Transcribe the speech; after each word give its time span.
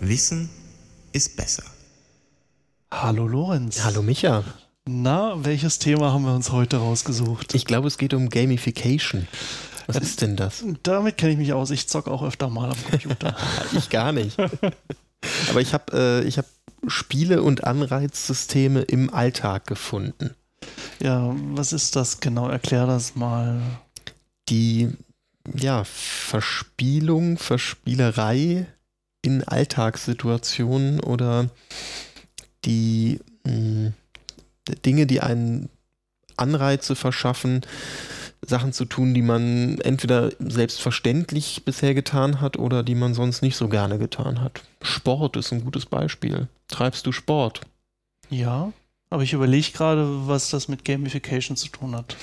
Wissen 0.00 0.50
ist 1.12 1.36
besser. 1.36 1.62
Hallo 2.92 3.28
Lorenz. 3.28 3.84
Hallo 3.84 4.02
Micha. 4.02 4.42
Na, 4.88 5.44
welches 5.44 5.78
Thema 5.78 6.12
haben 6.12 6.24
wir 6.24 6.34
uns 6.34 6.50
heute 6.50 6.78
rausgesucht? 6.78 7.54
Ich 7.54 7.66
glaube, 7.66 7.86
es 7.86 7.98
geht 7.98 8.14
um 8.14 8.30
Gamification. 8.30 9.28
Was 9.86 9.98
ist 9.98 10.22
denn 10.22 10.34
das? 10.34 10.64
Damit 10.82 11.16
kenne 11.16 11.32
ich 11.32 11.38
mich 11.38 11.52
aus. 11.52 11.70
Ich 11.70 11.86
zocke 11.86 12.10
auch 12.10 12.24
öfter 12.24 12.50
mal 12.50 12.70
am 12.70 12.84
Computer. 12.90 13.36
ich 13.76 13.90
gar 13.90 14.10
nicht. 14.10 14.36
Aber 14.40 15.60
ich 15.60 15.72
habe 15.72 16.24
äh, 16.26 16.30
hab 16.32 16.46
Spiele 16.88 17.42
und 17.42 17.62
Anreizsysteme 17.62 18.82
im 18.82 19.14
Alltag 19.14 19.68
gefunden. 19.68 20.34
Ja, 21.00 21.34
was 21.52 21.72
ist 21.72 21.96
das 21.96 22.20
genau? 22.20 22.48
Erklär 22.48 22.86
das 22.86 23.16
mal. 23.16 23.60
Die 24.48 24.90
ja, 25.54 25.84
Verspielung, 25.84 27.38
Verspielerei 27.38 28.66
in 29.22 29.44
Alltagssituationen 29.44 31.00
oder 31.00 31.50
die 32.64 33.20
mh, 33.44 33.52
hm, 33.52 33.92
Dinge, 34.84 35.06
die 35.06 35.20
einen 35.20 35.68
Anreize 36.36 36.96
verschaffen, 36.96 37.62
Sachen 38.42 38.72
zu 38.72 38.84
tun, 38.84 39.14
die 39.14 39.22
man 39.22 39.78
entweder 39.80 40.30
selbstverständlich 40.38 41.64
bisher 41.64 41.94
getan 41.94 42.40
hat 42.40 42.58
oder 42.58 42.82
die 42.82 42.94
man 42.94 43.14
sonst 43.14 43.42
nicht 43.42 43.56
so 43.56 43.68
gerne 43.68 43.98
getan 43.98 44.40
hat. 44.40 44.62
Sport 44.82 45.36
ist 45.36 45.52
ein 45.52 45.64
gutes 45.64 45.86
Beispiel. 45.86 46.48
Treibst 46.68 47.06
du 47.06 47.12
Sport? 47.12 47.62
Ja, 48.28 48.72
aber 49.10 49.22
ich 49.22 49.32
überlege 49.32 49.72
gerade, 49.72 50.26
was 50.26 50.50
das 50.50 50.68
mit 50.68 50.84
Gamification 50.84 51.56
zu 51.56 51.68
tun 51.68 51.94
hat. 51.94 52.16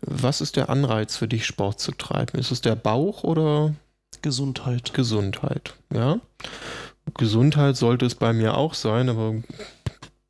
Was 0.00 0.40
ist 0.40 0.56
der 0.56 0.68
Anreiz 0.68 1.16
für 1.16 1.28
dich, 1.28 1.46
Sport 1.46 1.80
zu 1.80 1.92
treiben? 1.92 2.38
Ist 2.38 2.50
es 2.50 2.60
der 2.60 2.76
Bauch 2.76 3.24
oder 3.24 3.74
Gesundheit? 4.22 4.92
Gesundheit, 4.94 5.74
ja. 5.92 6.20
Gesundheit 7.14 7.76
sollte 7.76 8.06
es 8.06 8.14
bei 8.14 8.32
mir 8.32 8.56
auch 8.56 8.74
sein, 8.74 9.08
aber 9.08 9.34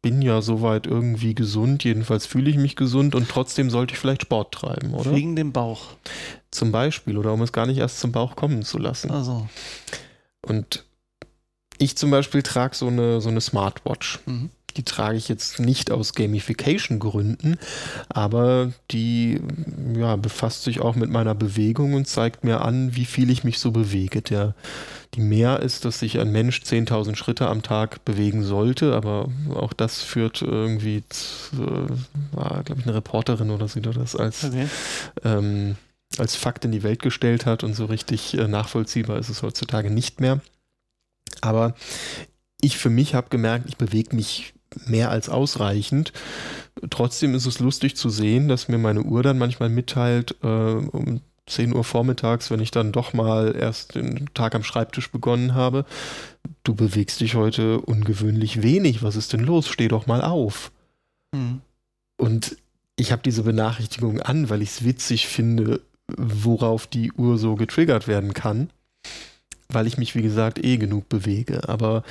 bin 0.01 0.23
ja 0.23 0.41
soweit 0.43 0.87
irgendwie 0.87 1.35
gesund, 1.35 1.83
jedenfalls 1.83 2.25
fühle 2.25 2.51
ich 2.51 2.57
mich 2.57 2.77
gesund 2.77 3.15
und 3.15 3.29
trotzdem 3.29 3.69
sollte 3.69 3.95
ich 3.95 3.99
vielleicht 3.99 4.23
Sport 4.23 4.55
treiben, 4.55 4.95
oder? 4.95 5.13
Wegen 5.13 5.35
dem 5.35 5.53
Bauch. 5.53 5.87
Zum 6.51 6.71
Beispiel, 6.71 7.19
oder 7.19 7.33
um 7.33 7.43
es 7.43 7.53
gar 7.53 7.67
nicht 7.67 7.79
erst 7.79 7.99
zum 7.99 8.13
Bauch 8.13 8.37
kommen 8.37 8.63
zu 8.63 8.79
lassen. 8.79 9.11
Also. 9.11 9.49
Und 10.41 10.85
ich 11.79 11.97
zum 11.97 12.11
Beispiel 12.11 12.43
trage 12.43 12.77
so 12.77 12.87
eine, 12.87 13.21
so 13.21 13.29
eine 13.29 13.41
Smartwatch. 13.41 14.21
Mhm. 14.27 14.51
Die 14.79 14.85
trage 14.85 15.17
ich 15.17 15.29
jetzt 15.29 15.59
nicht 15.59 15.91
aus 15.91 16.15
Gamification-Gründen, 16.15 17.59
aber 18.09 18.73
die 18.93 19.41
ja, 19.97 20.15
befasst 20.15 20.63
sich 20.63 20.81
auch 20.81 20.95
mit 20.95 21.11
meiner 21.11 21.35
Bewegung 21.35 21.95
und 21.95 22.07
zeigt 22.07 22.45
mir 22.45 22.61
an, 22.61 22.95
wie 22.95 23.05
viel 23.05 23.29
ich 23.31 23.43
mich 23.43 23.59
so 23.59 23.73
bewege. 23.73 24.23
Der, 24.23 24.55
die 25.15 25.21
mehr 25.21 25.61
ist, 25.61 25.85
dass 25.85 25.99
sich 25.99 26.21
ein 26.21 26.31
Mensch 26.31 26.61
10.000 26.61 27.17
Schritte 27.17 27.49
am 27.49 27.63
Tag 27.63 28.05
bewegen 28.05 28.45
sollte, 28.45 28.95
aber 28.95 29.29
auch 29.53 29.73
das 29.73 30.01
führt 30.01 30.43
irgendwie, 30.43 30.99
äh, 30.99 32.33
war 32.33 32.63
glaube 32.63 32.81
ich 32.81 32.87
eine 32.87 32.95
Reporterin 32.95 33.51
oder 33.51 33.67
sie 33.67 33.81
das 33.81 34.15
als, 34.15 34.45
okay. 34.45 34.69
ähm, 35.25 35.75
als 36.19 36.37
Fakt 36.37 36.65
in 36.65 36.71
die 36.71 36.85
Welt 36.85 37.03
gestellt 37.03 37.47
hat 37.47 37.65
und 37.65 37.75
so 37.75 37.87
richtig 37.87 38.39
äh, 38.39 38.47
nachvollziehbar 38.47 39.19
ist 39.19 39.29
es 39.29 39.43
heutzutage 39.43 39.91
nicht 39.91 40.21
mehr. 40.21 40.41
Aber 41.41 41.75
ich 42.61 42.79
für 42.79 42.91
mich 42.91 43.15
habe 43.15 43.29
gemerkt, 43.29 43.69
ich 43.69 43.77
bewege 43.77 44.15
mich 44.15 44.55
mehr 44.87 45.11
als 45.11 45.29
ausreichend. 45.29 46.13
Trotzdem 46.91 47.35
ist 47.35 47.47
es 47.47 47.59
lustig 47.59 47.97
zu 47.97 48.11
sehen, 48.11 48.49
dass 48.49 48.69
mir 48.69 48.79
meine 48.79 49.03
Uhr 49.03 49.23
dann 49.23 49.39
manchmal 49.39 49.69
mitteilt, 49.69 50.37
äh, 50.43 50.47
um 50.47 51.21
10 51.47 51.75
Uhr 51.75 51.85
vormittags, 51.85 52.51
wenn 52.51 52.61
ich 52.61 52.71
dann 52.71 52.93
doch 52.93 53.13
mal 53.13 53.57
erst 53.57 53.95
den 53.95 54.29
Tag 54.35 54.55
am 54.55 54.63
Schreibtisch 54.63 55.11
begonnen 55.11 55.55
habe, 55.55 55.85
du 56.63 56.75
bewegst 56.75 57.21
dich 57.21 57.35
heute 57.35 57.81
ungewöhnlich 57.81 58.63
wenig. 58.63 59.03
Was 59.03 59.17
ist 59.17 59.33
denn 59.33 59.41
los? 59.41 59.69
Steh 59.69 59.89
doch 59.89 60.07
mal 60.07 60.23
auf. 60.23 60.71
Mhm. 61.35 61.61
Und 62.19 62.57
ich 62.97 63.13
habe 63.13 63.23
diese 63.23 63.43
Benachrichtigung 63.45 64.21
an, 64.21 64.51
weil 64.51 64.63
ich 64.63 64.71
es 64.71 64.85
witzig 64.85 65.29
finde, 65.29 65.81
worauf 66.17 66.87
die 66.87 67.13
Uhr 67.13 67.39
so 67.39 67.55
getriggert 67.55 68.09
werden 68.09 68.35
kann, 68.35 68.71
weil 69.69 69.87
ich 69.87 69.99
mich, 69.99 70.15
wie 70.15 70.23
gesagt, 70.23 70.63
eh 70.65 70.77
genug 70.79 71.09
bewege. 71.09 71.69
Aber 71.69 72.03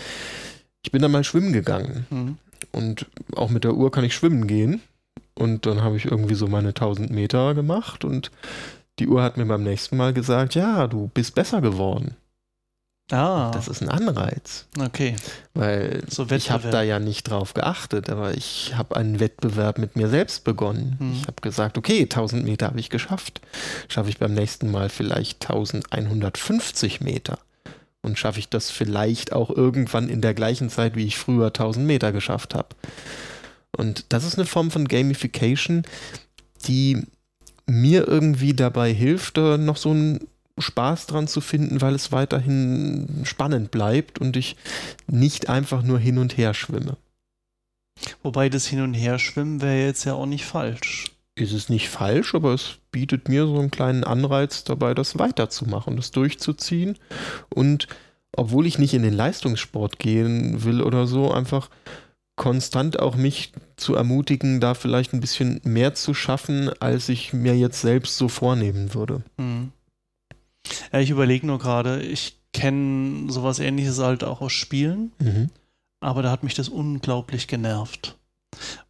ich 0.84 0.92
bin 0.92 1.02
dann 1.02 1.12
mal 1.12 1.24
schwimmen 1.24 1.54
gegangen. 1.54 2.08
Mhm. 2.10 2.38
Und 2.72 3.08
auch 3.36 3.50
mit 3.50 3.64
der 3.64 3.76
Uhr 3.76 3.92
kann 3.92 4.04
ich 4.04 4.16
schwimmen 4.16 4.48
gehen. 4.48 4.82
Und 5.36 5.66
dann 5.66 5.82
habe 5.82 5.98
ich 5.98 6.06
irgendwie 6.06 6.36
so 6.36 6.48
meine 6.48 6.70
1000 6.70 7.12
Meter 7.12 7.54
gemacht 7.54 8.04
und 8.04 8.32
die 9.00 9.08
Uhr 9.08 9.22
hat 9.22 9.38
mir 9.38 9.46
beim 9.46 9.64
nächsten 9.64 9.96
Mal 9.96 10.12
gesagt, 10.12 10.56
ja, 10.56 10.88
du 10.88 11.10
bist 11.14 11.36
besser 11.36 11.62
geworden. 11.62 12.16
Ah. 13.12 13.52
Das 13.54 13.68
ist 13.68 13.82
ein 13.82 13.90
Anreiz. 13.90 14.66
Okay. 14.78 15.16
Weil 15.54 16.04
so 16.10 16.30
ich 16.30 16.52
habe 16.52 16.70
da 16.70 16.82
ja 16.82 17.00
nicht 17.00 17.30
drauf 17.30 17.54
geachtet, 17.54 18.10
aber 18.10 18.34
ich 18.34 18.76
habe 18.76 18.98
einen 18.98 19.20
Wettbewerb 19.20 19.78
mit 19.78 19.96
mir 19.96 20.10
selbst 20.10 20.44
begonnen. 20.44 20.98
Hm. 21.00 21.14
Ich 21.14 21.28
habe 21.28 21.42
gesagt, 21.42 21.78
okay, 21.78 22.02
1000 22.02 22.44
Meter 22.44 22.68
habe 22.68 22.80
ich 22.80 22.90
geschafft. 22.90 23.40
Schaffe 23.88 24.10
ich 24.10 24.18
beim 24.18 24.34
nächsten 24.34 24.72
Mal 24.72 24.90
vielleicht 24.90 25.50
1150 25.50 27.00
Meter 27.00 27.40
und 28.08 28.18
schaffe 28.18 28.40
ich 28.40 28.50
das 28.50 28.72
vielleicht 28.72 29.34
auch 29.34 29.52
irgendwann 29.52 30.10
in 30.10 30.22
der 30.22 30.34
gleichen 30.34 30.70
Zeit, 30.70 30.96
wie 30.96 31.06
ich 31.06 31.18
früher 31.18 31.48
1000 31.48 31.86
Meter 31.86 32.12
geschafft 32.12 32.56
habe. 32.56 32.70
Und 33.78 34.06
das 34.10 34.24
ist 34.24 34.38
eine 34.38 34.48
Form 34.48 34.72
von 34.72 34.88
Gamification, 34.88 35.84
die 36.66 37.06
mir 37.68 38.08
irgendwie 38.08 38.54
dabei 38.54 38.92
hilft, 38.92 39.38
noch 39.38 39.78
so 39.78 39.92
einen 39.92 40.28
Spaß 40.58 41.06
dran 41.06 41.28
zu 41.28 41.42
finden, 41.42 41.82
weil 41.82 41.94
es 41.94 42.12
weiterhin 42.12 43.22
spannend 43.24 43.70
bleibt 43.70 44.20
und 44.20 44.36
ich 44.36 44.56
nicht 45.06 45.50
einfach 45.50 45.84
nur 45.84 46.00
hin 46.00 46.18
und 46.18 46.38
her 46.38 46.56
schwimme. 46.56 46.98
Wobei 48.24 48.50
das 48.50 48.66
Hin- 48.66 48.82
und 48.82 48.94
Herschwimmen 48.94 49.62
wäre 49.62 49.86
jetzt 49.86 50.06
ja 50.06 50.14
auch 50.14 50.26
nicht 50.26 50.46
falsch 50.46 51.06
ist 51.38 51.54
es 51.54 51.70
nicht 51.70 51.90
falsch, 51.90 52.36
aber 52.36 52.54
es 52.54 52.78
bietet 52.92 53.30
mir 53.30 53.46
so 53.46 53.60
einen 53.60 53.72
kleinen 53.72 54.04
Anreiz 54.04 54.64
dabei, 54.64 54.94
das 54.94 55.20
weiterzumachen, 55.20 55.96
das 55.96 56.12
durchzuziehen. 56.12 56.98
Und 57.50 57.88
obwohl 58.32 58.66
ich 58.66 58.80
nicht 58.80 58.94
in 58.94 59.04
den 59.04 59.14
Leistungssport 59.14 60.00
gehen 60.00 60.64
will 60.64 60.82
oder 60.82 61.08
so, 61.08 61.32
einfach 61.32 61.70
konstant 62.36 63.00
auch 63.00 63.16
mich 63.16 63.52
zu 63.78 63.96
ermutigen, 63.96 64.60
da 64.60 64.74
vielleicht 64.74 65.14
ein 65.14 65.20
bisschen 65.20 65.60
mehr 65.64 65.96
zu 65.96 66.14
schaffen, 66.14 66.70
als 66.80 67.10
ich 67.10 67.34
mir 67.34 67.58
jetzt 67.58 67.82
selbst 67.82 68.18
so 68.18 68.28
vornehmen 68.28 68.94
würde. 68.94 69.24
Mhm. 69.38 69.72
Ja, 70.92 71.00
ich 71.00 71.10
überlege 71.10 71.48
nur 71.48 71.60
gerade, 71.60 72.02
ich 72.02 72.38
kenne 72.54 73.32
sowas 73.32 73.60
ähnliches 73.60 74.00
halt 74.00 74.24
auch 74.24 74.42
aus 74.42 74.54
Spielen, 74.54 75.12
mhm. 75.20 75.50
aber 76.00 76.22
da 76.22 76.32
hat 76.32 76.44
mich 76.44 76.54
das 76.54 76.70
unglaublich 76.70 77.48
genervt. 77.48 78.18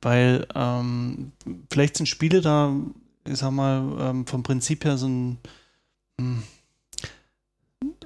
Weil 0.02 0.48
ähm, 0.56 1.32
vielleicht 1.72 1.98
sind 1.98 2.08
Spiele 2.08 2.42
da, 2.42 2.74
ich 3.28 3.38
sag 3.38 3.52
mal, 3.52 3.84
ähm, 4.00 4.26
vom 4.26 4.44
Prinzip 4.44 4.86
her 4.86 4.98
so 4.98 5.08
ein, 5.08 5.38
hm, 6.20 6.44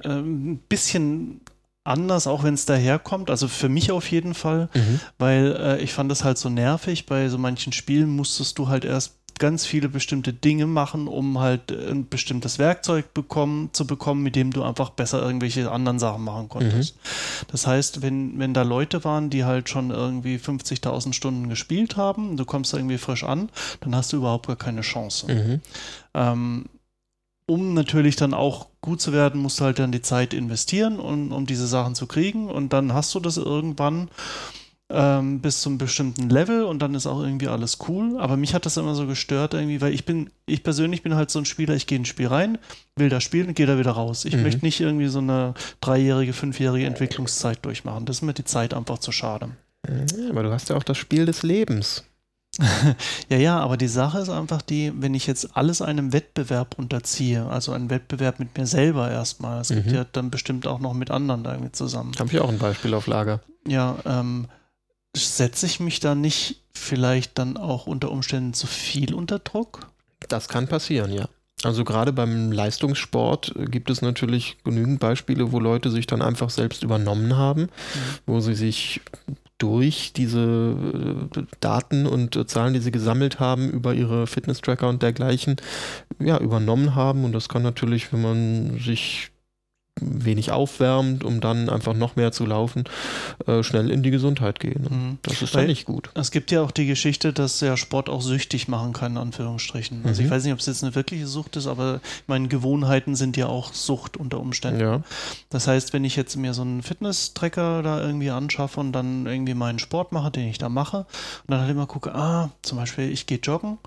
äh, 0.04 0.10
ein 0.10 0.58
bisschen 0.70 1.42
anders, 1.84 2.28
auch 2.28 2.44
wenn 2.44 2.54
es 2.54 2.66
daherkommt. 2.66 3.30
Also 3.30 3.48
für 3.48 3.70
mich 3.70 3.92
auf 3.92 4.10
jeden 4.12 4.34
Fall, 4.34 4.70
mhm. 4.74 5.00
weil 5.18 5.56
äh, 5.58 5.82
ich 5.82 5.94
fand 5.94 6.12
das 6.12 6.24
halt 6.24 6.38
so 6.38 6.50
nervig. 6.50 7.06
Bei 7.06 7.28
so 7.30 7.38
manchen 7.38 7.74
Spielen 7.74 8.10
musstest 8.10 8.58
du 8.60 8.68
halt 8.68 8.86
erst 8.86 9.21
ganz 9.40 9.66
viele 9.66 9.90
bestimmte 9.90 10.34
Dinge 10.34 10.68
machen, 10.68 11.08
um 11.08 11.40
halt 11.40 11.72
ein 11.72 12.08
bestimmtes 12.08 12.60
Werkzeug 12.60 13.14
bekommen, 13.14 13.70
zu 13.74 13.86
bekommen, 13.86 14.24
mit 14.24 14.36
dem 14.36 14.52
du 14.52 14.64
einfach 14.64 14.92
besser 14.92 15.22
irgendwelche 15.22 15.72
anderen 15.72 16.00
Sachen 16.00 16.24
machen 16.24 16.50
konntest. 16.50 16.96
Mhm. 16.96 17.46
Das 17.52 17.68
heißt, 17.68 18.02
wenn, 18.02 18.40
wenn 18.40 18.54
da 18.54 18.64
Leute 18.64 19.04
waren, 19.04 19.30
die 19.30 19.46
halt 19.46 19.70
schon 19.70 19.92
irgendwie 19.92 20.38
50.000 20.38 21.14
Stunden 21.14 21.50
gespielt 21.50 21.98
haben, 21.98 22.38
du 22.38 22.46
kommst 22.46 22.74
da 22.74 22.78
irgendwie 22.78 22.98
frisch 22.98 23.24
an, 23.24 23.50
dann 23.82 23.96
hast 23.96 24.14
du 24.14 24.18
überhaupt 24.18 24.48
gar 24.48 24.56
keine 24.56 24.82
Chance. 24.82 25.32
Mhm. 25.32 25.62
Ähm, 26.14 26.66
um 27.46 27.74
natürlich 27.74 28.16
dann 28.16 28.34
auch 28.34 28.68
gut 28.82 29.02
zu 29.02 29.12
werden, 29.12 29.42
musst 29.42 29.60
du 29.60 29.66
halt 29.66 29.80
dann 29.80 29.92
die 29.92 30.02
Zeit 30.02 30.34
investieren, 30.34 31.00
um, 31.00 31.32
um 31.32 31.46
diese 31.46 31.68
Sachen 31.68 31.96
zu 31.96 32.08
kriegen 32.08 32.50
und 32.50 32.72
dann 32.72 32.94
hast 32.94 33.14
du 33.14 33.20
das 33.20 33.38
irgendwann 33.38 34.10
ähm, 34.94 35.40
bis 35.40 35.62
zum 35.62 35.78
bestimmten 35.78 36.30
Level 36.30 36.64
und 36.64 36.80
dann 36.80 36.96
ist 36.96 37.08
auch 37.08 37.22
irgendwie 37.22 37.48
alles 37.48 37.80
cool. 37.88 38.20
Aber 38.20 38.38
mich 38.38 38.54
hat 38.54 38.66
das 38.66 38.78
immer 38.78 38.96
so 38.96 39.08
gestört 39.08 39.54
irgendwie, 39.54 39.82
weil 39.82 39.94
ich 39.94 40.06
bin, 40.06 40.30
ich 40.46 40.64
persönlich 40.64 41.04
bin 41.04 41.16
halt 41.16 41.32
so 41.32 41.40
ein 41.40 41.46
Spieler, 41.46 41.76
ich 41.76 41.88
gehe 41.88 41.98
ins 41.98 42.08
Spiel 42.08 42.28
rein, 42.28 42.58
will 42.96 43.10
da 43.10 43.22
spielen 43.22 43.50
und 43.50 43.56
gehe 43.56 43.66
da 43.66 43.78
wieder 43.78 43.92
raus. 43.92 44.26
Ich 44.26 44.36
mhm. 44.36 44.44
möchte 44.44 44.66
nicht 44.66 44.80
irgendwie 44.80 45.08
so 45.08 45.20
eine 45.20 45.54
dreijährige, 45.80 46.34
fünfjährige 46.34 46.86
Entwicklungszeit 46.86 47.64
durchmachen. 47.66 48.06
Das 48.06 48.18
ist 48.18 48.22
mir 48.22 48.34
die 48.34 48.46
Zeit 48.46 48.74
einfach 48.74 49.00
zu 49.00 49.12
schade. 49.12 49.50
aber 50.30 50.44
du 50.44 50.52
hast 50.52 50.70
ja 50.70 50.76
auch 50.76 50.84
das 50.84 50.98
Spiel 50.98 51.26
des 51.26 51.44
Lebens. 51.44 52.04
ja, 53.30 53.38
ja, 53.38 53.60
aber 53.60 53.78
die 53.78 53.88
Sache 53.88 54.20
ist 54.20 54.30
einfach 54.30 54.62
die, 54.62 54.92
wenn 54.98 55.14
ich 55.14 55.26
jetzt 55.26 55.56
alles 55.56 55.82
einem 55.82 56.12
Wettbewerb 56.12 56.78
unterziehe, 56.78 57.46
also 57.46 57.72
einen 57.72 57.90
Wettbewerb 57.90 58.40
mit 58.40 58.58
mir 58.58 58.68
selber 58.68 59.10
erstmal, 59.10 59.62
es 59.62 59.70
mhm. 59.70 59.76
gibt 59.76 59.92
ja 59.92 60.06
dann 60.12 60.30
bestimmt 60.30 60.68
auch 60.68 60.80
noch 60.80 60.94
mit 60.94 61.12
anderen 61.12 61.44
da 61.46 61.54
irgendwie 61.54 61.72
zusammen. 61.72 62.12
Habe 62.20 62.30
ich 62.30 62.40
auch 62.40 62.50
ein 62.50 62.60
Beispiel 62.60 62.94
auf 62.94 63.08
Lager. 63.08 63.40
Ja, 63.66 63.96
ähm, 64.06 64.48
setze 65.16 65.66
ich 65.66 65.80
mich 65.80 66.00
da 66.00 66.16
nicht 66.16 66.62
vielleicht 66.74 67.38
dann 67.38 67.58
auch 67.58 67.88
unter 67.88 68.12
Umständen 68.12 68.54
zu 68.54 68.68
viel 68.68 69.14
unter 69.14 69.40
Druck? 69.40 69.88
Das 70.28 70.48
kann 70.48 70.68
passieren, 70.68 71.12
ja. 71.12 71.28
Also 71.64 71.84
gerade 71.84 72.12
beim 72.12 72.52
Leistungssport 72.52 73.54
gibt 73.70 73.90
es 73.92 74.02
natürlich 74.02 74.58
genügend 74.64 75.00
Beispiele, 75.00 75.52
wo 75.52 75.60
Leute 75.60 75.92
sich 75.92 76.08
dann 76.08 76.22
einfach 76.22 76.50
selbst 76.50 76.82
übernommen 76.82 77.38
haben, 77.38 77.64
mhm. 77.64 77.70
wo 78.26 78.40
sie 78.40 78.56
sich 78.56 79.02
durch 79.62 80.12
diese 80.14 81.30
äh, 81.36 81.44
Daten 81.60 82.08
und 82.08 82.36
äh, 82.36 82.48
Zahlen, 82.48 82.74
die 82.74 82.80
sie 82.80 82.92
gesammelt 82.92 83.40
haben 83.40 83.70
über 83.70 83.94
ihre 83.94 84.26
Fitness-Tracker 84.26 84.90
und 84.90 85.04
dergleichen, 85.04 85.58
ja, 86.20 86.40
übernommen 86.40 86.96
haben. 86.96 87.24
Und 87.26 87.34
das 87.34 87.48
kann 87.48 87.62
natürlich, 87.62 88.12
wenn 88.12 88.24
man 88.24 88.80
sich 88.80 89.31
wenig 90.02 90.52
aufwärmt, 90.52 91.24
um 91.24 91.40
dann 91.40 91.70
einfach 91.70 91.94
noch 91.94 92.16
mehr 92.16 92.32
zu 92.32 92.46
laufen, 92.46 92.84
äh, 93.48 93.64
schnell 93.64 93.90
in 93.90 94.04
die 94.04 94.12
Gesundheit 94.12 94.60
gehen. 94.60 94.88
Mhm. 94.90 95.18
Das 95.22 95.42
ist 95.42 95.56
dann 95.56 95.68
nicht 95.68 95.86
gut. 95.86 96.10
Es 96.16 96.32
gibt 96.32 96.52
ja 96.52 96.62
auch 96.62 96.72
die 96.72 96.88
Geschichte, 96.88 97.32
dass 97.32 97.60
der 97.60 97.78
Sport 97.78 98.10
auch 98.10 98.22
süchtig 98.22 98.68
machen 98.68 98.94
kann, 98.94 99.14
in 99.14 99.18
Anführungsstrichen. 99.18 100.02
Also 100.06 100.22
mhm. 100.22 100.26
ich 100.26 100.32
weiß 100.32 100.44
nicht, 100.44 100.54
ob 100.54 100.60
es 100.60 100.66
jetzt 100.66 100.84
eine 100.84 100.96
wirkliche 100.96 101.28
Sucht 101.28 101.56
ist, 101.56 101.68
aber 101.68 102.02
meine 102.28 102.48
Gewohnheiten 102.48 103.16
sind 103.16 103.38
ja 103.38 103.48
auch 103.48 103.74
Sucht 103.74 104.18
unter 104.18 104.40
Umständen. 104.40 104.82
Ja. 104.82 105.02
Das 105.50 105.68
heißt, 105.68 105.94
wenn 105.94 106.04
ich 106.04 106.16
jetzt 106.16 106.36
mir 106.36 106.54
so 106.54 106.64
einen 106.64 106.82
Fitness-Tracker 106.82 107.84
da 107.84 108.02
irgendwie 108.02 108.32
anschaffe 108.32 108.80
und 108.80 108.92
dann 108.92 109.26
irgendwie 109.26 109.54
meinen 109.54 109.80
Sport 109.80 110.12
mache, 110.12 110.32
den 110.32 110.48
ich 110.48 110.58
da 110.58 110.70
mache, 110.70 110.98
und 110.98 111.52
dann 111.52 111.62
halt 111.62 111.70
immer 111.72 111.88
gucke, 111.88 112.14
ah, 112.16 112.52
zum 112.62 112.78
Beispiel, 112.78 113.12
ich 113.12 113.28
gehe 113.28 113.40
joggen 113.40 113.78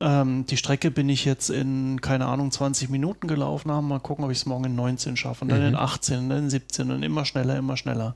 ähm, 0.00 0.44
die 0.46 0.56
Strecke 0.58 0.90
bin 0.90 1.08
ich 1.08 1.24
jetzt 1.24 1.48
in, 1.48 2.00
keine 2.00 2.26
Ahnung, 2.26 2.50
20 2.50 2.90
Minuten 2.90 3.28
gelaufen 3.28 3.70
haben. 3.70 3.88
Mal 3.88 4.00
gucken, 4.00 4.24
ob 4.24 4.30
ich 4.30 4.38
es 4.38 4.46
morgen 4.46 4.64
in 4.64 4.74
19 4.76 5.16
schaffe. 5.16 5.44
Und 5.44 5.48
dann 5.50 5.60
mhm. 5.60 5.68
in 5.68 5.76
18, 5.76 6.18
und 6.18 6.28
dann 6.28 6.38
in 6.40 6.50
17 6.50 6.90
und 6.90 7.02
immer 7.02 7.24
schneller, 7.24 7.56
immer 7.56 7.76
schneller. 7.76 8.14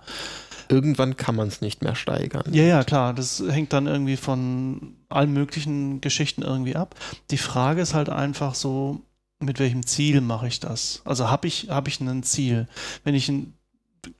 Irgendwann 0.69 1.17
kann 1.17 1.35
man 1.35 1.49
es 1.49 1.62
nicht 1.62 1.82
mehr 1.82 1.94
steigern. 1.94 2.53
Ja, 2.53 2.65
ja, 2.65 2.85
klar. 2.85 3.15
Das 3.15 3.43
hängt 3.49 3.73
dann 3.73 3.87
irgendwie 3.87 4.17
von 4.17 4.94
allen 5.09 5.32
möglichen 5.32 6.00
Geschichten 6.00 6.43
irgendwie 6.43 6.77
ab. 6.77 6.94
Die 7.31 7.38
Frage 7.38 7.81
ist 7.81 7.94
halt 7.94 8.11
einfach 8.11 8.55
so, 8.55 9.00
mit 9.41 9.59
welchem 9.59 9.87
Ziel 9.87 10.21
mache 10.21 10.49
ich 10.49 10.61
das? 10.61 11.00
Also 11.06 11.31
habe 11.31 11.49
ich, 11.49 11.71
hab 11.71 11.88
ich 11.88 11.99
ein 12.00 12.23
Ziel? 12.23 12.69
Wenn 13.05 13.15
ich 13.15 13.29
ein, 13.31 13.55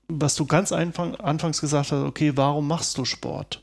was 0.08 0.34
du 0.34 0.46
ganz 0.46 0.72
anfangs 0.72 1.60
gesagt 1.60 1.92
hast, 1.92 2.04
okay, 2.04 2.32
warum 2.36 2.66
machst 2.66 2.96
du 2.96 3.04
Sport? 3.04 3.62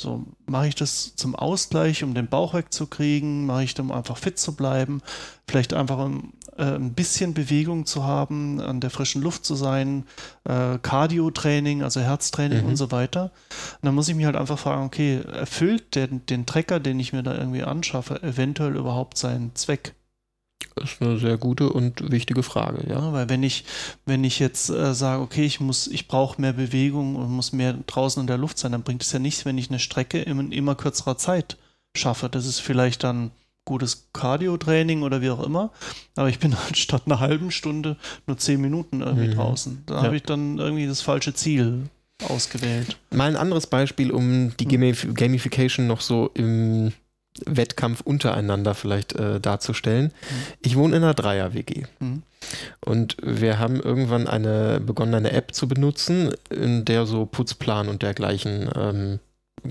So, 0.00 0.26
mache 0.44 0.68
ich 0.68 0.74
das 0.74 1.16
zum 1.16 1.34
Ausgleich, 1.34 2.04
um 2.04 2.12
den 2.12 2.28
Bauch 2.28 2.52
wegzukriegen? 2.52 3.46
Mache 3.46 3.64
ich 3.64 3.72
das, 3.72 3.84
um 3.84 3.92
einfach 3.92 4.18
fit 4.18 4.38
zu 4.38 4.54
bleiben? 4.54 5.00
Vielleicht 5.48 5.72
einfach 5.72 5.98
um 5.98 6.34
äh, 6.58 6.64
ein 6.64 6.92
bisschen 6.92 7.32
Bewegung 7.32 7.86
zu 7.86 8.04
haben, 8.04 8.60
an 8.60 8.80
der 8.80 8.90
frischen 8.90 9.22
Luft 9.22 9.46
zu 9.46 9.54
sein, 9.54 10.04
äh, 10.44 10.78
Cardio-Training, 10.78 11.82
also 11.82 12.00
Herztraining 12.00 12.64
mhm. 12.64 12.68
und 12.68 12.76
so 12.76 12.92
weiter. 12.92 13.24
Und 13.24 13.86
dann 13.86 13.94
muss 13.94 14.08
ich 14.08 14.14
mich 14.14 14.26
halt 14.26 14.36
einfach 14.36 14.58
fragen, 14.58 14.84
okay, 14.84 15.22
erfüllt 15.32 15.94
der, 15.94 16.08
den 16.08 16.44
Trecker, 16.44 16.78
den 16.78 17.00
ich 17.00 17.14
mir 17.14 17.22
da 17.22 17.34
irgendwie 17.34 17.62
anschaffe, 17.62 18.22
eventuell 18.22 18.76
überhaupt 18.76 19.16
seinen 19.16 19.54
Zweck? 19.54 19.94
Das 20.74 20.92
ist 20.92 21.02
eine 21.02 21.18
sehr 21.18 21.38
gute 21.38 21.70
und 21.70 22.10
wichtige 22.10 22.42
Frage, 22.42 22.86
ja. 22.88 23.00
ja 23.00 23.12
weil 23.12 23.28
wenn 23.30 23.42
ich, 23.42 23.64
wenn 24.04 24.24
ich 24.24 24.38
jetzt 24.38 24.68
äh, 24.68 24.94
sage, 24.94 25.22
okay, 25.22 25.44
ich 25.44 25.58
muss, 25.58 25.86
ich 25.86 26.06
brauche 26.06 26.40
mehr 26.40 26.52
Bewegung 26.52 27.16
und 27.16 27.30
muss 27.30 27.52
mehr 27.52 27.72
draußen 27.72 28.20
in 28.20 28.26
der 28.26 28.36
Luft 28.36 28.58
sein, 28.58 28.72
dann 28.72 28.82
bringt 28.82 29.02
es 29.02 29.12
ja 29.12 29.18
nichts, 29.18 29.46
wenn 29.46 29.56
ich 29.56 29.70
eine 29.70 29.78
Strecke 29.78 30.20
in 30.20 30.52
immer 30.52 30.74
kürzerer 30.74 31.16
Zeit 31.16 31.56
schaffe. 31.96 32.28
Das 32.28 32.44
ist 32.44 32.60
vielleicht 32.60 33.04
dann 33.04 33.30
gutes 33.64 34.08
Cardio-Training 34.12 35.02
oder 35.02 35.22
wie 35.22 35.30
auch 35.30 35.42
immer, 35.42 35.72
aber 36.14 36.28
ich 36.28 36.38
bin 36.38 36.58
halt 36.64 36.76
statt 36.76 37.02
einer 37.06 37.20
halben 37.20 37.50
Stunde 37.50 37.96
nur 38.26 38.36
zehn 38.36 38.60
Minuten 38.60 39.00
irgendwie 39.00 39.28
mhm. 39.28 39.34
draußen. 39.34 39.82
Da 39.86 39.94
ja. 39.96 40.02
habe 40.02 40.16
ich 40.16 40.22
dann 40.22 40.58
irgendwie 40.58 40.86
das 40.86 41.00
falsche 41.00 41.34
Ziel 41.34 41.88
ausgewählt. 42.28 42.96
Mal 43.10 43.28
ein 43.28 43.36
anderes 43.36 43.66
Beispiel, 43.66 44.10
um 44.10 44.54
die 44.58 44.64
hm. 44.64 45.14
Gamification 45.14 45.86
noch 45.86 46.00
so 46.00 46.30
im 46.34 46.92
Wettkampf 47.44 48.00
untereinander 48.00 48.74
vielleicht 48.74 49.14
äh, 49.14 49.40
darzustellen. 49.40 50.06
Mhm. 50.06 50.12
Ich 50.62 50.76
wohne 50.76 50.96
in 50.96 51.02
einer 51.02 51.14
Dreier-WG. 51.14 51.84
Mhm. 52.00 52.22
Und 52.84 53.16
wir 53.22 53.58
haben 53.58 53.80
irgendwann 53.80 54.26
eine 54.26 54.80
begonnen, 54.80 55.14
eine 55.14 55.32
App 55.32 55.54
zu 55.54 55.68
benutzen, 55.68 56.32
in 56.50 56.84
der 56.84 57.06
so 57.06 57.26
Putzplan 57.26 57.88
und 57.88 58.02
dergleichen 58.02 58.70
ähm, 58.76 59.18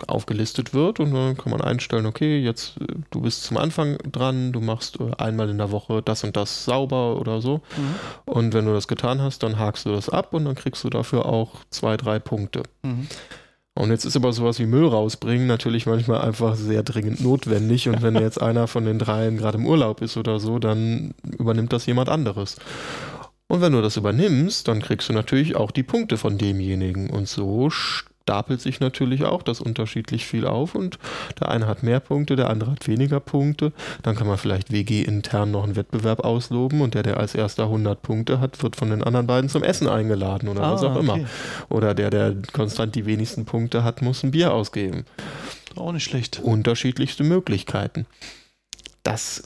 aufgelistet 0.07 0.73
wird. 0.73 1.00
Und 1.00 1.13
dann 1.13 1.38
kann 1.38 1.51
man 1.51 1.62
einstellen, 1.62 2.06
okay, 2.06 2.39
jetzt 2.39 2.77
äh, 2.81 2.85
du 3.12 3.21
bist 3.21 3.44
zum 3.44 3.57
Anfang 3.57 3.97
dran, 4.11 4.51
du 4.51 4.61
machst 4.61 5.00
äh, 5.00 5.11
einmal 5.18 5.50
in 5.50 5.57
der 5.57 5.71
Woche 5.71 6.01
das 6.01 6.23
und 6.23 6.35
das 6.35 6.65
sauber 6.65 7.19
oder 7.19 7.41
so. 7.41 7.57
Mhm. 7.77 7.95
Und 8.25 8.53
wenn 8.53 8.65
du 8.65 8.73
das 8.73 8.88
getan 8.88 9.21
hast, 9.21 9.44
dann 9.44 9.59
hakst 9.59 9.85
du 9.85 9.91
das 9.91 10.09
ab 10.09 10.33
und 10.33 10.45
dann 10.45 10.56
kriegst 10.56 10.83
du 10.83 10.89
dafür 10.89 11.25
auch 11.25 11.51
zwei, 11.69 11.97
drei 11.97 12.19
Punkte. 12.19 12.63
Mhm. 12.83 13.07
Und 13.77 13.89
jetzt 13.89 14.06
ist 14.06 14.16
aber 14.16 14.31
sowas 14.31 14.57
wie 14.60 14.66
Müll 14.66 14.88
rausbringen 14.88 15.48
natürlich 15.48 15.86
manchmal 15.86 16.22
einfach 16.22 16.56
sehr 16.56 16.81
dringend 16.81 17.22
notwendig. 17.22 17.89
Und 17.89 18.01
wenn 18.01 18.16
jetzt 18.22 18.42
einer 18.42 18.68
von 18.68 18.86
den 18.86 19.00
dreien 19.00 19.38
gerade 19.38 19.57
im 19.57 19.66
Urlaub 19.66 20.01
ist 20.01 20.16
oder 20.16 20.39
so, 20.39 20.60
dann 20.60 21.13
übernimmt 21.38 21.74
das 21.74 21.86
jemand 21.86 22.07
anderes. 22.07 22.56
Und 23.48 23.62
wenn 23.62 23.74
du 23.74 23.81
das 23.81 23.98
übernimmst, 23.98 24.68
dann 24.69 24.81
kriegst 24.81 25.10
du 25.10 25.13
natürlich 25.13 25.56
auch 25.56 25.72
die 25.72 25.83
Punkte 25.83 26.18
von 26.18 26.38
demjenigen. 26.38 27.10
Und 27.10 27.27
so 27.27 27.69
stapelt 28.25 28.60
sich 28.60 28.80
natürlich 28.80 29.24
auch 29.24 29.44
das 29.44 29.62
unterschiedlich 29.62 30.25
viel 30.25 30.48
auf 30.48 30.74
und 30.74 30.98
der 31.39 31.50
eine 31.50 31.68
hat 31.68 31.83
mehr 31.83 32.00
Punkte, 32.00 32.36
der 32.36 32.50
andere 32.50 32.72
hat 32.72 32.88
weniger 32.88 33.19
Punkte. 33.19 33.72
Dann 34.01 34.16
kann 34.16 34.25
man 34.25 34.39
vielleicht 34.39 34.72
WG 34.72 35.04
intern 35.04 35.51
noch 35.51 35.63
einen 35.63 35.75
Wettbewerb 35.75 36.22
ausloben 36.22 36.81
und 36.81 36.95
der, 36.95 37.04
der 37.04 37.18
als 37.18 37.36
erster 37.36 37.66
100 37.66 38.01
Punkte 38.01 38.39
hat, 38.39 38.63
wird 38.63 38.75
von 38.75 38.89
den 38.89 39.04
anderen 39.04 39.27
beiden 39.27 39.48
zum 39.48 39.62
Essen 39.62 39.88
eingeladen 39.88 40.50
oder 40.50 40.63
ah, 40.63 40.74
was 40.74 40.81
auch 40.81 40.95
okay. 40.95 41.00
immer. 41.01 41.19
Oder 41.69 41.94
der, 41.94 42.10
der 42.10 42.36
konstant 42.51 42.95
die 42.95 43.06
wenigsten 43.06 43.45
Punkte 43.45 43.83
hat, 43.83 44.01
muss 44.01 44.24
ein 44.24 44.31
Bier 44.31 44.51
ausgeben. 44.56 45.06
Auch 45.75 45.92
nicht 45.92 46.06
schlecht. 46.06 46.39
Unterschiedlichste 46.39 47.24
Möglichkeiten. 47.24 48.07
Das 49.04 49.44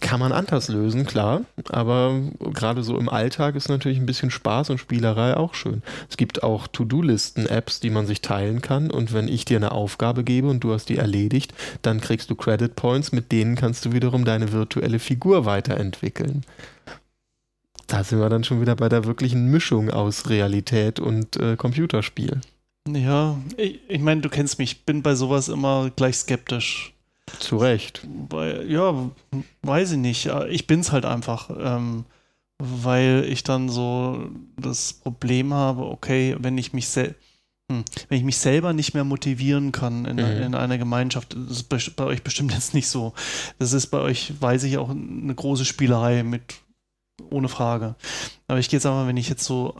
kann 0.00 0.20
man 0.20 0.32
anders 0.32 0.68
lösen, 0.68 1.06
klar. 1.06 1.42
Aber 1.68 2.20
gerade 2.52 2.82
so 2.82 2.98
im 2.98 3.08
Alltag 3.08 3.56
ist 3.56 3.68
natürlich 3.68 3.98
ein 3.98 4.06
bisschen 4.06 4.30
Spaß 4.30 4.70
und 4.70 4.78
Spielerei 4.78 5.36
auch 5.36 5.54
schön. 5.54 5.82
Es 6.08 6.16
gibt 6.16 6.42
auch 6.42 6.66
To-Do-Listen-Apps, 6.66 7.80
die 7.80 7.90
man 7.90 8.06
sich 8.06 8.20
teilen 8.20 8.62
kann. 8.62 8.90
Und 8.90 9.12
wenn 9.12 9.28
ich 9.28 9.44
dir 9.44 9.58
eine 9.58 9.72
Aufgabe 9.72 10.24
gebe 10.24 10.48
und 10.48 10.60
du 10.60 10.72
hast 10.72 10.88
die 10.88 10.96
erledigt, 10.96 11.54
dann 11.82 12.00
kriegst 12.00 12.30
du 12.30 12.34
Credit 12.34 12.74
Points, 12.74 13.12
mit 13.12 13.32
denen 13.32 13.54
kannst 13.54 13.84
du 13.84 13.92
wiederum 13.92 14.24
deine 14.24 14.52
virtuelle 14.52 14.98
Figur 14.98 15.44
weiterentwickeln. 15.44 16.44
Da 17.86 18.02
sind 18.02 18.20
wir 18.20 18.30
dann 18.30 18.44
schon 18.44 18.60
wieder 18.60 18.74
bei 18.74 18.88
der 18.88 19.04
wirklichen 19.04 19.50
Mischung 19.50 19.90
aus 19.90 20.30
Realität 20.30 20.98
und 20.98 21.36
äh, 21.36 21.56
Computerspiel. 21.56 22.40
Ja, 22.88 23.38
ich, 23.56 23.80
ich 23.88 24.00
meine, 24.00 24.22
du 24.22 24.28
kennst 24.28 24.58
mich, 24.58 24.72
ich 24.72 24.84
bin 24.84 25.02
bei 25.02 25.14
sowas 25.14 25.48
immer 25.48 25.90
gleich 25.94 26.16
skeptisch. 26.16 26.94
Zu 27.38 27.56
Recht. 27.56 28.06
Ja, 28.66 29.10
weiß 29.62 29.92
ich 29.92 29.98
nicht. 29.98 30.30
Ich 30.48 30.66
bin 30.66 30.80
es 30.80 30.92
halt 30.92 31.04
einfach. 31.04 31.50
Ähm, 31.58 32.04
weil 32.64 33.24
ich 33.28 33.42
dann 33.42 33.68
so 33.68 34.30
das 34.56 34.92
Problem 34.92 35.52
habe, 35.52 35.84
okay, 35.84 36.36
wenn 36.38 36.56
ich 36.58 36.72
mich 36.72 36.88
selbst 36.88 37.16
hm, 37.72 37.84
wenn 38.08 38.18
ich 38.18 38.24
mich 38.24 38.38
selber 38.38 38.72
nicht 38.72 38.94
mehr 38.94 39.04
motivieren 39.04 39.72
kann 39.72 40.04
in, 40.04 40.16
mhm. 40.16 40.42
in, 40.42 40.54
einer 40.54 40.78
Gemeinschaft, 40.78 41.34
das 41.34 41.62
ist 41.62 41.96
bei 41.96 42.04
euch 42.04 42.22
bestimmt 42.22 42.52
jetzt 42.54 42.74
nicht 42.74 42.88
so. 42.88 43.14
Das 43.58 43.72
ist 43.72 43.88
bei 43.88 43.98
euch, 43.98 44.40
weiß 44.40 44.64
ich, 44.64 44.78
auch 44.78 44.90
eine 44.90 45.34
große 45.34 45.64
Spielerei 45.64 46.22
mit, 46.22 46.54
ohne 47.30 47.48
Frage. 47.48 47.94
Aber 48.46 48.58
ich 48.58 48.68
gehe 48.68 48.78
jetzt 48.78 48.86
einfach, 48.86 49.06
wenn 49.06 49.16
ich 49.16 49.28
jetzt 49.28 49.44
so 49.44 49.74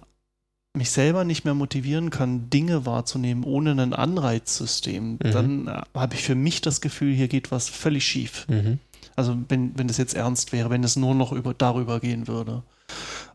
mich 0.74 0.90
selber 0.90 1.24
nicht 1.24 1.44
mehr 1.44 1.54
motivieren 1.54 2.10
kann, 2.10 2.48
Dinge 2.48 2.86
wahrzunehmen 2.86 3.44
ohne 3.44 3.72
ein 3.72 3.92
Anreizsystem, 3.92 5.12
mhm. 5.12 5.18
dann 5.20 5.66
äh, 5.68 5.82
habe 5.94 6.14
ich 6.14 6.22
für 6.22 6.34
mich 6.34 6.60
das 6.60 6.80
Gefühl, 6.80 7.14
hier 7.14 7.28
geht 7.28 7.50
was 7.50 7.68
völlig 7.68 8.04
schief. 8.04 8.46
Mhm. 8.48 8.78
Also 9.14 9.36
wenn, 9.48 9.76
wenn 9.78 9.88
das 9.88 9.98
jetzt 9.98 10.14
ernst 10.14 10.52
wäre, 10.52 10.70
wenn 10.70 10.84
es 10.84 10.96
nur 10.96 11.14
noch 11.14 11.32
über, 11.32 11.52
darüber 11.52 12.00
gehen 12.00 12.28
würde. 12.28 12.62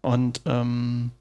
Und 0.01 0.41
ähm, 0.46 1.12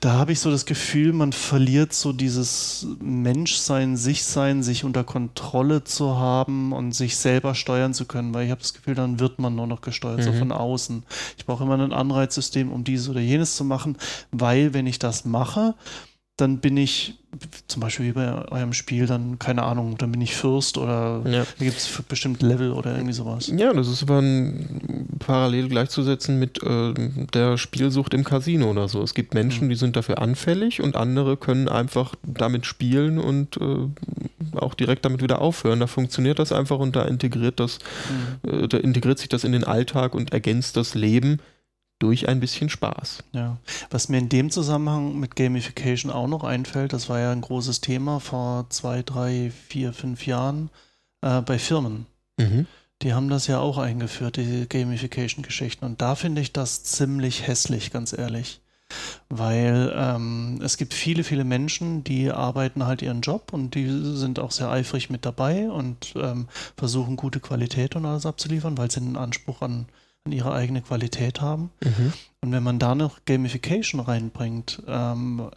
da 0.00 0.14
habe 0.14 0.32
ich 0.32 0.40
so 0.40 0.50
das 0.50 0.64
Gefühl, 0.64 1.12
man 1.12 1.34
verliert 1.34 1.92
so 1.92 2.14
dieses 2.14 2.86
Menschsein, 3.00 3.98
Sichsein, 3.98 4.62
sich 4.62 4.84
unter 4.84 5.04
Kontrolle 5.04 5.84
zu 5.84 6.16
haben 6.16 6.72
und 6.72 6.92
sich 6.92 7.18
selber 7.18 7.54
steuern 7.54 7.92
zu 7.92 8.06
können, 8.06 8.32
weil 8.32 8.46
ich 8.46 8.50
habe 8.50 8.62
das 8.62 8.72
Gefühl, 8.72 8.94
dann 8.94 9.20
wird 9.20 9.38
man 9.38 9.54
nur 9.54 9.66
noch 9.66 9.82
gesteuert, 9.82 10.20
mhm. 10.20 10.22
so 10.22 10.32
von 10.32 10.52
außen. 10.52 11.02
Ich 11.36 11.44
brauche 11.44 11.64
immer 11.64 11.78
ein 11.78 11.92
Anreizsystem, 11.92 12.72
um 12.72 12.82
dieses 12.82 13.10
oder 13.10 13.20
jenes 13.20 13.56
zu 13.56 13.64
machen, 13.64 13.98
weil 14.32 14.72
wenn 14.72 14.86
ich 14.86 14.98
das 14.98 15.26
mache, 15.26 15.74
dann 16.40 16.58
bin 16.58 16.76
ich 16.76 17.14
zum 17.68 17.80
Beispiel 17.80 18.06
wie 18.06 18.12
bei 18.12 18.48
eurem 18.50 18.72
Spiel 18.72 19.06
dann, 19.06 19.38
keine 19.38 19.62
Ahnung, 19.62 19.96
dann 19.98 20.10
bin 20.10 20.20
ich 20.20 20.34
Fürst 20.34 20.76
oder 20.76 21.22
ja. 21.24 21.44
da 21.58 21.64
gibt 21.64 21.76
es 21.76 22.02
bestimmt 22.08 22.42
Level 22.42 22.72
oder 22.72 22.92
irgendwie 22.94 23.12
sowas. 23.12 23.52
Ja, 23.56 23.72
das 23.72 23.88
ist 23.88 24.02
aber 24.02 24.22
parallel 25.20 25.68
gleichzusetzen 25.68 26.38
mit 26.38 26.62
äh, 26.62 26.92
der 27.32 27.56
Spielsucht 27.56 28.14
im 28.14 28.24
Casino 28.24 28.70
oder 28.70 28.88
so. 28.88 29.02
Es 29.02 29.14
gibt 29.14 29.34
Menschen, 29.34 29.66
mhm. 29.66 29.70
die 29.70 29.76
sind 29.76 29.96
dafür 29.96 30.20
anfällig 30.20 30.80
und 30.80 30.96
andere 30.96 31.36
können 31.36 31.68
einfach 31.68 32.14
damit 32.24 32.66
spielen 32.66 33.18
und 33.18 33.56
äh, 33.58 34.56
auch 34.56 34.74
direkt 34.74 35.04
damit 35.04 35.22
wieder 35.22 35.40
aufhören. 35.40 35.78
Da 35.78 35.86
funktioniert 35.86 36.40
das 36.40 36.52
einfach 36.52 36.80
und 36.80 36.96
da 36.96 37.04
integriert 37.04 37.60
das, 37.60 37.78
mhm. 38.42 38.50
äh, 38.50 38.68
da 38.68 38.78
integriert 38.78 39.18
sich 39.18 39.28
das 39.28 39.44
in 39.44 39.52
den 39.52 39.64
Alltag 39.64 40.14
und 40.14 40.32
ergänzt 40.32 40.76
das 40.76 40.94
Leben 40.94 41.38
durch 42.00 42.28
ein 42.28 42.40
bisschen 42.40 42.68
Spaß. 42.68 43.22
Ja, 43.32 43.58
was 43.90 44.08
mir 44.08 44.18
in 44.18 44.28
dem 44.28 44.50
Zusammenhang 44.50 45.20
mit 45.20 45.36
Gamification 45.36 46.10
auch 46.10 46.26
noch 46.26 46.42
einfällt, 46.42 46.92
das 46.92 47.08
war 47.08 47.20
ja 47.20 47.30
ein 47.30 47.42
großes 47.42 47.80
Thema 47.80 48.18
vor 48.18 48.66
zwei, 48.70 49.02
drei, 49.02 49.52
vier, 49.68 49.92
fünf 49.92 50.26
Jahren 50.26 50.70
äh, 51.20 51.40
bei 51.42 51.58
Firmen. 51.58 52.06
Mhm. 52.38 52.66
Die 53.02 53.14
haben 53.14 53.28
das 53.28 53.46
ja 53.46 53.60
auch 53.60 53.78
eingeführt, 53.78 54.36
diese 54.36 54.66
Gamification-Geschichten. 54.66 55.84
Und 55.84 56.02
da 56.02 56.14
finde 56.14 56.40
ich 56.40 56.52
das 56.52 56.82
ziemlich 56.82 57.46
hässlich, 57.46 57.92
ganz 57.92 58.12
ehrlich. 58.12 58.60
Weil 59.28 59.92
ähm, 59.94 60.60
es 60.62 60.76
gibt 60.76 60.94
viele, 60.94 61.22
viele 61.22 61.44
Menschen, 61.44 62.02
die 62.02 62.30
arbeiten 62.30 62.84
halt 62.84 63.02
ihren 63.02 63.20
Job 63.20 63.52
und 63.52 63.74
die 63.74 63.88
sind 64.16 64.38
auch 64.38 64.50
sehr 64.50 64.68
eifrig 64.68 65.10
mit 65.10 65.24
dabei 65.24 65.70
und 65.70 66.14
ähm, 66.16 66.48
versuchen 66.76 67.16
gute 67.16 67.40
Qualität 67.40 67.94
und 67.94 68.04
alles 68.04 68.26
abzuliefern, 68.26 68.76
weil 68.76 68.90
sie 68.90 69.00
einen 69.00 69.16
Anspruch 69.16 69.62
an, 69.62 69.86
an 70.24 70.32
ihre 70.32 70.52
eigene 70.52 70.82
Qualität 70.82 71.40
haben. 71.40 71.70
Mhm. 71.82 72.12
Und 72.42 72.52
wenn 72.52 72.62
man 72.62 72.78
da 72.78 72.94
noch 72.94 73.24
Gamification 73.24 74.00
reinbringt, 74.00 74.82
ähm, 74.86 75.50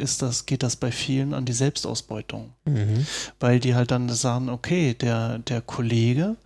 ist 0.00 0.22
das, 0.22 0.46
geht 0.46 0.62
das 0.62 0.76
bei 0.76 0.92
vielen 0.92 1.34
an 1.34 1.44
die 1.44 1.52
Selbstausbeutung. 1.52 2.52
Mhm. 2.64 3.04
Weil 3.40 3.58
die 3.58 3.74
halt 3.74 3.90
dann 3.90 4.08
sagen, 4.08 4.48
okay, 4.48 4.94
der, 4.94 5.40
der 5.40 5.60
Kollege 5.60 6.36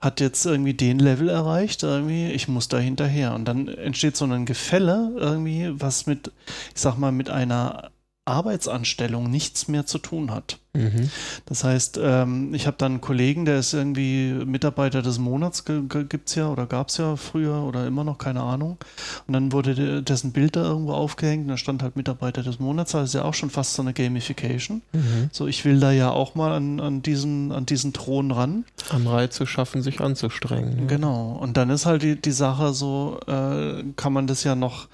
hat 0.00 0.20
jetzt 0.20 0.44
irgendwie 0.44 0.74
den 0.74 0.98
Level 0.98 1.30
erreicht, 1.30 1.82
irgendwie, 1.82 2.30
ich 2.30 2.48
muss 2.48 2.68
da 2.68 2.78
hinterher. 2.78 3.34
Und 3.34 3.46
dann 3.46 3.68
entsteht 3.68 4.16
so 4.16 4.26
ein 4.26 4.44
Gefälle 4.44 5.12
irgendwie, 5.16 5.70
was 5.80 6.06
mit, 6.06 6.30
ich 6.74 6.80
sag 6.80 6.98
mal, 6.98 7.12
mit 7.12 7.30
einer 7.30 7.90
Arbeitsanstellung 8.26 9.30
nichts 9.30 9.68
mehr 9.68 9.86
zu 9.86 9.98
tun 9.98 10.30
hat. 10.30 10.58
Mhm. 10.78 11.10
Das 11.46 11.64
heißt, 11.64 11.98
ähm, 12.02 12.54
ich 12.54 12.66
habe 12.66 12.76
dann 12.78 12.92
einen 12.92 13.00
Kollegen, 13.00 13.44
der 13.44 13.58
ist 13.58 13.74
irgendwie 13.74 14.32
Mitarbeiter 14.44 15.02
des 15.02 15.18
Monats, 15.18 15.64
gibt 15.64 16.28
es 16.28 16.34
ja 16.34 16.48
oder 16.48 16.66
gab 16.66 16.88
es 16.88 16.96
ja 16.96 17.16
früher 17.16 17.62
oder 17.62 17.86
immer 17.86 18.04
noch, 18.04 18.18
keine 18.18 18.42
Ahnung. 18.42 18.78
Und 19.26 19.34
dann 19.34 19.52
wurde 19.52 20.02
dessen 20.02 20.32
Bild 20.32 20.56
da 20.56 20.62
irgendwo 20.62 20.92
aufgehängt 20.92 21.42
und 21.42 21.48
da 21.48 21.56
stand 21.56 21.82
halt 21.82 21.96
Mitarbeiter 21.96 22.42
des 22.42 22.58
Monats, 22.58 22.92
das 22.92 23.10
ist 23.10 23.14
ja 23.14 23.24
auch 23.24 23.34
schon 23.34 23.50
fast 23.50 23.74
so 23.74 23.82
eine 23.82 23.92
Gamification. 23.92 24.82
Mhm. 24.92 25.30
So, 25.32 25.46
ich 25.46 25.64
will 25.64 25.80
da 25.80 25.92
ja 25.92 26.10
auch 26.10 26.34
mal 26.34 26.52
an, 26.52 26.80
an, 26.80 27.02
diesen, 27.02 27.52
an 27.52 27.66
diesen 27.66 27.92
Thron 27.92 28.30
ran. 28.30 28.64
Anreize 28.90 29.46
schaffen, 29.46 29.82
sich 29.82 30.00
anzustrengen. 30.00 30.78
Ja. 30.80 30.86
Genau. 30.86 31.38
Und 31.40 31.56
dann 31.56 31.70
ist 31.70 31.86
halt 31.86 32.02
die, 32.02 32.20
die 32.20 32.32
Sache 32.32 32.72
so, 32.72 33.20
äh, 33.26 33.84
kann 33.96 34.12
man 34.12 34.26
das 34.26 34.44
ja 34.44 34.54
noch 34.54 34.88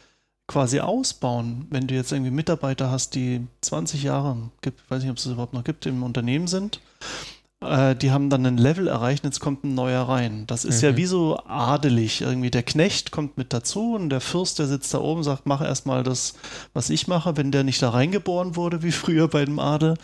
quasi 0.47 0.81
ausbauen, 0.81 1.67
wenn 1.71 1.87
du 1.87 1.95
jetzt 1.95 2.13
irgendwie 2.13 2.31
Mitarbeiter 2.31 2.91
hast, 2.91 3.15
die 3.15 3.47
20 3.63 4.03
Jahre, 4.03 4.37
gibt, 4.61 4.91
weiß 4.91 5.03
nicht, 5.03 5.11
ob 5.11 5.17
es 5.17 5.25
das 5.25 5.33
überhaupt 5.33 5.55
noch 5.55 5.65
gibt, 5.65 5.87
im 5.87 6.03
Unternehmen 6.03 6.47
sind, 6.47 6.81
äh, 7.63 7.97
die 7.97 8.11
haben 8.11 8.31
dann 8.31 8.45
ein 8.45 8.59
Level 8.59 8.89
erreicht 8.89 9.25
und 9.25 9.29
jetzt 9.29 9.41
kommt 9.41 9.65
ein 9.65 9.75
neuer 9.75 10.03
rein. 10.03 10.47
Das 10.47 10.65
ist 10.65 10.83
mhm. 10.83 10.89
ja 10.89 10.97
wie 10.97 11.07
so 11.07 11.39
adelig. 11.47 12.21
Irgendwie 12.21 12.51
der 12.51 12.63
Knecht 12.63 13.11
kommt 13.11 13.39
mit 13.39 13.53
dazu 13.53 13.95
und 13.95 14.11
der 14.11 14.21
Fürst, 14.21 14.59
der 14.59 14.67
sitzt 14.67 14.93
da 14.93 14.99
oben, 14.99 15.23
sagt, 15.23 15.47
mach 15.47 15.63
erstmal 15.63 16.03
das, 16.03 16.35
was 16.75 16.91
ich 16.91 17.09
mache, 17.09 17.37
wenn 17.37 17.51
der 17.51 17.65
nicht 17.65 17.83
da 17.83 17.91
reingeboren 17.91 18.57
wurde, 18.57 18.83
wie 18.83 18.93
früher 18.93 19.29
bei 19.29 19.45
dem 19.45 19.59
Adel. 19.59 19.95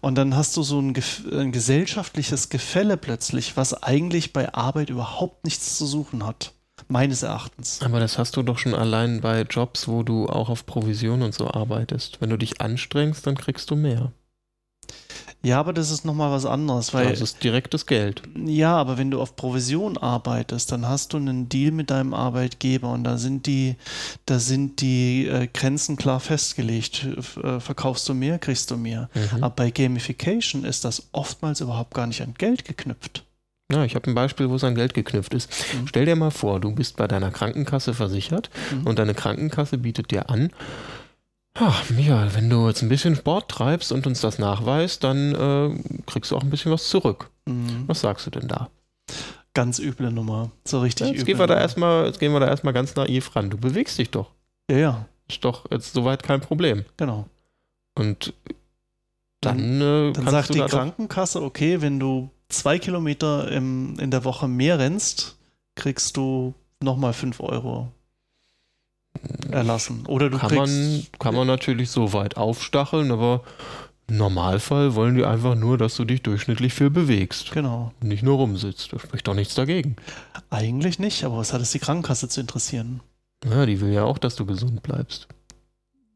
Und 0.00 0.16
dann 0.16 0.36
hast 0.36 0.56
du 0.56 0.62
so 0.62 0.80
ein, 0.80 0.94
ein 1.32 1.52
gesellschaftliches 1.52 2.48
Gefälle 2.48 2.96
plötzlich, 2.96 3.56
was 3.56 3.82
eigentlich 3.82 4.32
bei 4.32 4.52
Arbeit 4.54 4.90
überhaupt 4.90 5.44
nichts 5.44 5.76
zu 5.76 5.86
suchen 5.86 6.26
hat 6.26 6.52
meines 6.88 7.22
Erachtens. 7.22 7.80
Aber 7.82 8.00
das 8.00 8.18
hast 8.18 8.36
du 8.36 8.42
doch 8.42 8.58
schon 8.58 8.74
allein 8.74 9.20
bei 9.20 9.42
Jobs, 9.42 9.88
wo 9.88 10.02
du 10.02 10.26
auch 10.26 10.48
auf 10.48 10.66
Provision 10.66 11.22
und 11.22 11.34
so 11.34 11.50
arbeitest. 11.50 12.20
Wenn 12.20 12.30
du 12.30 12.36
dich 12.36 12.60
anstrengst, 12.60 13.26
dann 13.26 13.36
kriegst 13.36 13.70
du 13.70 13.76
mehr. 13.76 14.12
Ja, 15.40 15.60
aber 15.60 15.72
das 15.72 15.92
ist 15.92 16.04
nochmal 16.04 16.32
was 16.32 16.44
anderes, 16.44 16.92
weil. 16.92 17.10
Das 17.10 17.20
ist 17.20 17.44
direktes 17.44 17.86
Geld. 17.86 18.22
Ja, 18.44 18.76
aber 18.76 18.98
wenn 18.98 19.12
du 19.12 19.20
auf 19.20 19.36
Provision 19.36 19.96
arbeitest, 19.96 20.72
dann 20.72 20.88
hast 20.88 21.12
du 21.12 21.16
einen 21.16 21.48
Deal 21.48 21.70
mit 21.70 21.90
deinem 21.90 22.12
Arbeitgeber 22.12 22.90
und 22.90 23.04
da 23.04 23.18
sind 23.18 23.46
die, 23.46 23.76
da 24.26 24.40
sind 24.40 24.80
die 24.80 25.28
äh, 25.28 25.46
Grenzen 25.46 25.96
klar 25.96 26.18
festgelegt. 26.18 27.06
Äh, 27.42 27.60
verkaufst 27.60 28.08
du 28.08 28.14
mehr, 28.14 28.40
kriegst 28.40 28.72
du 28.72 28.76
mehr. 28.76 29.10
Mhm. 29.14 29.44
Aber 29.44 29.54
bei 29.54 29.70
Gamification 29.70 30.64
ist 30.64 30.84
das 30.84 31.08
oftmals 31.12 31.60
überhaupt 31.60 31.94
gar 31.94 32.08
nicht 32.08 32.20
an 32.20 32.34
Geld 32.36 32.64
geknüpft. 32.64 33.22
Ja, 33.70 33.84
ich 33.84 33.94
habe 33.94 34.10
ein 34.10 34.14
Beispiel, 34.14 34.48
wo 34.48 34.54
es 34.54 34.64
an 34.64 34.74
Geld 34.74 34.94
geknüpft 34.94 35.34
ist. 35.34 35.50
Mhm. 35.74 35.88
Stell 35.88 36.06
dir 36.06 36.16
mal 36.16 36.30
vor, 36.30 36.58
du 36.58 36.74
bist 36.74 36.96
bei 36.96 37.06
deiner 37.06 37.30
Krankenkasse 37.30 37.92
versichert 37.92 38.48
mhm. 38.72 38.86
und 38.86 38.98
deine 38.98 39.12
Krankenkasse 39.12 39.76
bietet 39.76 40.10
dir 40.10 40.30
an, 40.30 40.50
ach, 41.54 41.90
Michael, 41.90 42.34
wenn 42.34 42.48
du 42.48 42.66
jetzt 42.66 42.82
ein 42.82 42.88
bisschen 42.88 43.14
Sport 43.14 43.50
treibst 43.50 43.92
und 43.92 44.06
uns 44.06 44.22
das 44.22 44.38
nachweist, 44.38 45.04
dann 45.04 45.34
äh, 45.34 46.02
kriegst 46.06 46.30
du 46.30 46.36
auch 46.36 46.42
ein 46.42 46.50
bisschen 46.50 46.72
was 46.72 46.88
zurück. 46.88 47.30
Mhm. 47.46 47.84
Was 47.86 48.00
sagst 48.00 48.26
du 48.26 48.30
denn 48.30 48.48
da? 48.48 48.70
Ganz 49.52 49.78
üble 49.78 50.12
Nummer. 50.12 50.50
So 50.64 50.80
richtig 50.80 51.08
ja, 51.08 51.12
jetzt 51.14 51.26
Gehen 51.26 51.38
wir 51.38 51.46
da 51.46 51.58
erstmal, 51.58 52.06
jetzt 52.06 52.20
gehen 52.20 52.32
wir 52.32 52.40
da 52.40 52.46
erstmal 52.46 52.72
ganz 52.72 52.94
naiv 52.94 53.34
ran. 53.36 53.50
Du 53.50 53.58
bewegst 53.58 53.98
dich 53.98 54.10
doch. 54.10 54.30
Ja, 54.70 54.76
ja. 54.78 55.08
Ist 55.28 55.44
doch 55.44 55.70
jetzt 55.70 55.92
soweit 55.92 56.22
kein 56.22 56.40
Problem. 56.40 56.84
Genau. 56.96 57.26
Und 57.94 58.32
dann, 59.40 59.78
dann, 59.78 60.10
äh, 60.10 60.12
dann 60.12 60.28
sagt 60.28 60.54
die 60.54 60.60
Krankenkasse, 60.60 61.42
okay, 61.42 61.82
wenn 61.82 62.00
du 62.00 62.30
zwei 62.48 62.78
Kilometer 62.78 63.50
im, 63.50 63.98
in 63.98 64.10
der 64.10 64.24
Woche 64.24 64.48
mehr 64.48 64.78
rennst, 64.78 65.36
kriegst 65.74 66.16
du 66.16 66.54
nochmal 66.80 67.12
fünf 67.12 67.40
Euro 67.40 67.92
erlassen. 69.50 70.04
Oder 70.06 70.30
du 70.30 70.38
kann 70.38 70.50
kriegst. 70.50 70.76
Man, 70.76 71.06
kann 71.18 71.34
man 71.34 71.46
natürlich 71.46 71.90
so 71.90 72.12
weit 72.12 72.36
aufstacheln, 72.36 73.10
aber 73.10 73.42
im 74.06 74.16
Normalfall 74.16 74.94
wollen 74.94 75.16
die 75.16 75.24
einfach 75.24 75.54
nur, 75.54 75.76
dass 75.76 75.96
du 75.96 76.04
dich 76.04 76.22
durchschnittlich 76.22 76.72
viel 76.72 76.90
bewegst. 76.90 77.52
Genau. 77.52 77.92
nicht 78.00 78.22
nur 78.22 78.36
rumsitzt. 78.36 78.92
Da 78.92 78.98
spricht 78.98 79.28
doch 79.28 79.34
nichts 79.34 79.54
dagegen. 79.54 79.96
Eigentlich 80.50 80.98
nicht, 80.98 81.24
aber 81.24 81.38
was 81.38 81.52
hat 81.52 81.60
es 81.60 81.72
die 81.72 81.78
Krankenkasse 81.78 82.28
zu 82.28 82.40
interessieren? 82.40 83.00
Ja, 83.44 83.66
die 83.66 83.80
will 83.80 83.92
ja 83.92 84.04
auch, 84.04 84.18
dass 84.18 84.34
du 84.34 84.46
gesund 84.46 84.82
bleibst. 84.82 85.28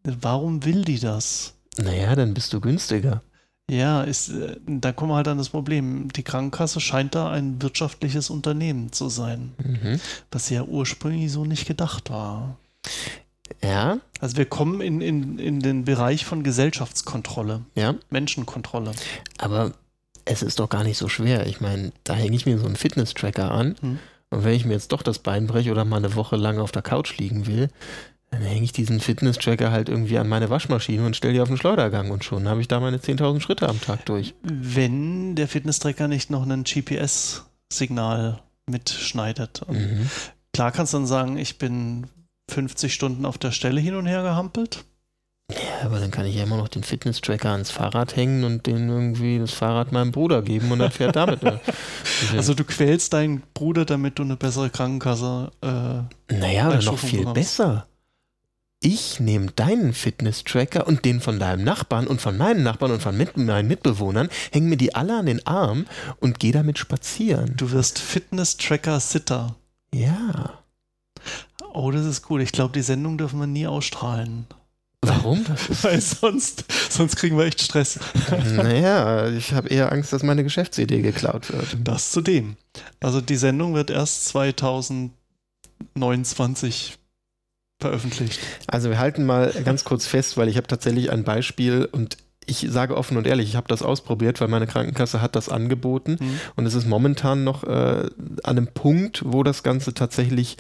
Warum 0.04 0.64
will 0.64 0.84
die 0.84 0.98
das? 0.98 1.54
Naja, 1.76 2.14
dann 2.16 2.34
bist 2.34 2.52
du 2.52 2.60
günstiger. 2.60 3.22
Ja, 3.72 4.02
ist, 4.02 4.28
äh, 4.28 4.56
da 4.66 4.92
kommen 4.92 5.12
wir 5.12 5.16
halt 5.16 5.28
an 5.28 5.38
das 5.38 5.48
Problem. 5.48 6.12
Die 6.12 6.22
Krankenkasse 6.22 6.78
scheint 6.78 7.14
da 7.14 7.30
ein 7.30 7.62
wirtschaftliches 7.62 8.28
Unternehmen 8.28 8.92
zu 8.92 9.08
sein, 9.08 9.54
mhm. 9.56 9.98
was 10.30 10.50
ja 10.50 10.62
ursprünglich 10.64 11.32
so 11.32 11.46
nicht 11.46 11.66
gedacht 11.66 12.10
war. 12.10 12.58
Ja. 13.64 13.98
Also 14.20 14.36
wir 14.36 14.44
kommen 14.44 14.82
in, 14.82 15.00
in, 15.00 15.38
in 15.38 15.60
den 15.60 15.86
Bereich 15.86 16.26
von 16.26 16.42
Gesellschaftskontrolle, 16.42 17.62
ja. 17.74 17.94
Menschenkontrolle. 18.10 18.92
Aber 19.38 19.72
es 20.26 20.42
ist 20.42 20.58
doch 20.58 20.68
gar 20.68 20.84
nicht 20.84 20.98
so 20.98 21.08
schwer. 21.08 21.46
Ich 21.46 21.62
meine, 21.62 21.92
da 22.04 22.12
hänge 22.12 22.36
ich 22.36 22.44
mir 22.44 22.58
so 22.58 22.66
einen 22.66 22.76
Fitness-Tracker 22.76 23.50
an. 23.50 23.76
Hm. 23.80 23.98
Und 24.28 24.44
wenn 24.44 24.54
ich 24.54 24.66
mir 24.66 24.74
jetzt 24.74 24.92
doch 24.92 25.02
das 25.02 25.18
Bein 25.18 25.46
breche 25.46 25.70
oder 25.70 25.86
mal 25.86 25.96
eine 25.96 26.14
Woche 26.14 26.36
lang 26.36 26.58
auf 26.58 26.72
der 26.72 26.82
Couch 26.82 27.16
liegen 27.16 27.46
will, 27.46 27.70
dann 28.32 28.42
hänge 28.42 28.64
ich 28.64 28.72
diesen 28.72 28.98
Fitness-Tracker 28.98 29.70
halt 29.70 29.90
irgendwie 29.90 30.16
an 30.16 30.26
meine 30.26 30.48
Waschmaschine 30.48 31.04
und 31.04 31.14
stelle 31.14 31.34
die 31.34 31.40
auf 31.40 31.48
den 31.48 31.58
Schleudergang 31.58 32.10
und 32.10 32.24
schon 32.24 32.48
habe 32.48 32.62
ich 32.62 32.68
da 32.68 32.80
meine 32.80 32.96
10.000 32.96 33.40
Schritte 33.40 33.68
am 33.68 33.78
Tag 33.78 34.06
durch. 34.06 34.34
Wenn 34.42 35.34
der 35.36 35.48
Fitness-Tracker 35.48 36.08
nicht 36.08 36.30
noch 36.30 36.48
ein 36.48 36.64
GPS-Signal 36.64 38.40
mitschneidet. 38.66 39.60
Mhm. 39.68 40.08
Klar 40.54 40.72
kannst 40.72 40.94
du 40.94 40.98
dann 40.98 41.06
sagen, 41.06 41.36
ich 41.36 41.58
bin 41.58 42.06
50 42.50 42.94
Stunden 42.94 43.26
auf 43.26 43.36
der 43.36 43.50
Stelle 43.50 43.80
hin 43.80 43.96
und 43.96 44.06
her 44.06 44.22
gehampelt. 44.22 44.84
Ja, 45.50 45.84
aber 45.84 46.00
dann 46.00 46.10
kann 46.10 46.24
ich 46.24 46.36
ja 46.36 46.44
immer 46.44 46.56
noch 46.56 46.68
den 46.68 46.84
Fitness-Tracker 46.84 47.50
ans 47.50 47.70
Fahrrad 47.70 48.16
hängen 48.16 48.44
und 48.44 48.66
den 48.66 48.88
irgendwie 48.88 49.40
das 49.40 49.52
Fahrrad 49.52 49.92
meinem 49.92 50.10
Bruder 50.10 50.40
geben 50.40 50.72
und 50.72 50.80
er 50.80 50.90
fährt 50.90 51.16
damit. 51.16 51.42
Ne? 51.42 51.60
also 52.34 52.54
du 52.54 52.64
quälst 52.64 53.12
deinen 53.12 53.42
Bruder, 53.52 53.84
damit 53.84 54.18
du 54.18 54.22
eine 54.22 54.36
bessere 54.36 54.70
Krankenkasse. 54.70 55.50
Äh, 55.60 56.34
naja, 56.34 56.80
noch 56.80 56.98
viel 56.98 57.18
bekommst. 57.18 57.34
besser 57.34 57.86
ich 58.82 59.20
nehme 59.20 59.50
deinen 59.52 59.94
Fitness-Tracker 59.94 60.86
und 60.86 61.04
den 61.04 61.20
von 61.20 61.38
deinem 61.38 61.64
Nachbarn 61.64 62.06
und 62.06 62.20
von 62.20 62.36
meinen 62.36 62.62
Nachbarn 62.62 62.92
und 62.92 63.02
von 63.02 63.16
mit, 63.16 63.36
meinen 63.36 63.68
Mitbewohnern, 63.68 64.28
hänge 64.50 64.68
mir 64.68 64.76
die 64.76 64.94
alle 64.94 65.18
an 65.18 65.26
den 65.26 65.46
Arm 65.46 65.86
und 66.20 66.40
gehe 66.40 66.52
damit 66.52 66.78
spazieren. 66.78 67.54
Du 67.56 67.70
wirst 67.70 67.98
Fitness-Tracker-Sitter. 67.98 69.56
Ja. 69.94 70.58
Oh, 71.72 71.90
das 71.90 72.04
ist 72.04 72.28
cool. 72.28 72.42
Ich 72.42 72.52
glaube, 72.52 72.74
die 72.74 72.82
Sendung 72.82 73.18
dürfen 73.18 73.40
wir 73.40 73.46
nie 73.46 73.66
ausstrahlen. 73.66 74.46
Warum? 75.00 75.44
Weil 75.82 76.00
sonst, 76.00 76.64
sonst 76.90 77.16
kriegen 77.16 77.36
wir 77.36 77.44
echt 77.44 77.60
Stress. 77.60 77.98
Naja, 78.54 79.28
ich 79.30 79.52
habe 79.52 79.68
eher 79.68 79.90
Angst, 79.90 80.12
dass 80.12 80.22
meine 80.22 80.44
Geschäftsidee 80.44 81.02
geklaut 81.02 81.52
wird. 81.52 81.76
Das 81.82 82.12
zudem. 82.12 82.56
Also 83.00 83.20
die 83.20 83.34
Sendung 83.36 83.74
wird 83.74 83.90
erst 83.90 84.26
2029 84.26 86.98
veröffentlicht. 87.82 88.40
Also 88.66 88.88
wir 88.90 88.98
halten 88.98 89.24
mal 89.24 89.52
ganz 89.64 89.84
kurz 89.84 90.06
fest, 90.06 90.36
weil 90.36 90.48
ich 90.48 90.56
habe 90.56 90.66
tatsächlich 90.66 91.10
ein 91.12 91.24
Beispiel 91.24 91.88
und 91.90 92.16
ich 92.46 92.66
sage 92.70 92.96
offen 92.96 93.16
und 93.16 93.26
ehrlich, 93.26 93.50
ich 93.50 93.56
habe 93.56 93.68
das 93.68 93.82
ausprobiert, 93.82 94.40
weil 94.40 94.48
meine 94.48 94.66
Krankenkasse 94.66 95.22
hat 95.22 95.36
das 95.36 95.48
angeboten 95.48 96.16
mhm. 96.18 96.40
und 96.56 96.66
es 96.66 96.74
ist 96.74 96.88
momentan 96.88 97.44
noch 97.44 97.64
äh, 97.64 97.66
an 97.68 98.10
einem 98.42 98.66
Punkt, 98.68 99.22
wo 99.24 99.42
das 99.42 99.62
Ganze 99.62 99.94
tatsächlich 99.94 100.56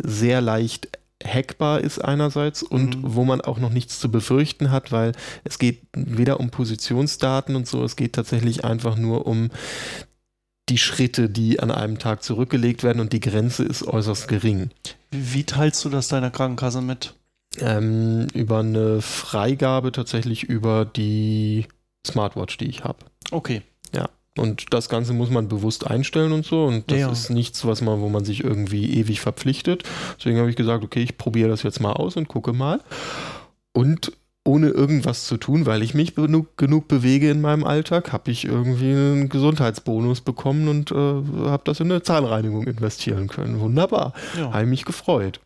sehr 0.00 0.40
leicht 0.40 0.88
hackbar 1.24 1.80
ist 1.80 1.98
einerseits 1.98 2.62
und 2.62 3.02
mhm. 3.02 3.14
wo 3.14 3.24
man 3.24 3.40
auch 3.40 3.58
noch 3.58 3.70
nichts 3.70 3.98
zu 3.98 4.10
befürchten 4.10 4.70
hat, 4.70 4.92
weil 4.92 5.12
es 5.44 5.58
geht 5.58 5.82
weder 5.92 6.38
um 6.38 6.50
Positionsdaten 6.50 7.56
und 7.56 7.66
so, 7.66 7.82
es 7.82 7.96
geht 7.96 8.14
tatsächlich 8.14 8.64
einfach 8.64 8.96
nur 8.96 9.26
um 9.26 9.50
die 10.68 10.78
Schritte, 10.78 11.28
die 11.28 11.60
an 11.60 11.70
einem 11.70 11.98
Tag 11.98 12.22
zurückgelegt 12.22 12.82
werden 12.82 13.00
und 13.00 13.12
die 13.12 13.20
Grenze 13.20 13.64
ist 13.64 13.86
äußerst 13.86 14.28
gering. 14.28 14.70
Wie, 15.10 15.44
teilst 15.44 15.84
du 15.84 15.88
das 15.88 16.08
deiner 16.08 16.30
Krankenkasse 16.30 16.80
mit? 16.82 17.14
Ähm, 17.60 18.26
über 18.34 18.58
eine 18.60 19.00
Freigabe 19.00 19.90
tatsächlich 19.92 20.44
über 20.44 20.84
die 20.84 21.66
Smartwatch, 22.06 22.58
die 22.58 22.66
ich 22.66 22.84
habe. 22.84 22.98
Okay. 23.30 23.62
Ja. 23.94 24.08
Und 24.36 24.72
das 24.72 24.88
Ganze 24.88 25.14
muss 25.14 25.30
man 25.30 25.48
bewusst 25.48 25.86
einstellen 25.86 26.32
und 26.32 26.44
so. 26.44 26.64
Und 26.66 26.90
das 26.90 26.98
Ja. 26.98 27.10
ist 27.10 27.30
nichts, 27.30 27.64
was 27.64 27.80
man, 27.80 28.00
wo 28.00 28.08
man 28.08 28.24
sich 28.24 28.44
irgendwie 28.44 28.98
ewig 28.98 29.20
verpflichtet. 29.20 29.82
Deswegen 30.18 30.38
habe 30.38 30.50
ich 30.50 30.56
gesagt, 30.56 30.84
okay, 30.84 31.02
ich 31.02 31.18
probiere 31.18 31.48
das 31.48 31.62
jetzt 31.64 31.80
mal 31.80 31.92
aus 31.92 32.16
und 32.16 32.28
gucke 32.28 32.52
mal. 32.52 32.80
Und 33.72 34.12
ohne 34.48 34.70
irgendwas 34.70 35.26
zu 35.26 35.36
tun, 35.36 35.66
weil 35.66 35.82
ich 35.82 35.92
mich 35.92 36.14
genug, 36.14 36.56
genug 36.56 36.88
bewege 36.88 37.30
in 37.30 37.42
meinem 37.42 37.64
Alltag, 37.64 38.12
habe 38.12 38.30
ich 38.30 38.46
irgendwie 38.46 38.92
einen 38.92 39.28
Gesundheitsbonus 39.28 40.22
bekommen 40.22 40.68
und 40.68 40.90
äh, 40.90 40.94
habe 40.94 41.62
das 41.64 41.80
in 41.80 41.92
eine 41.92 42.02
Zahnreinigung 42.02 42.66
investieren 42.66 43.28
können. 43.28 43.60
Wunderbar. 43.60 44.14
Ja. 44.38 44.52
Habe 44.54 44.66
mich 44.66 44.86
gefreut. 44.86 45.40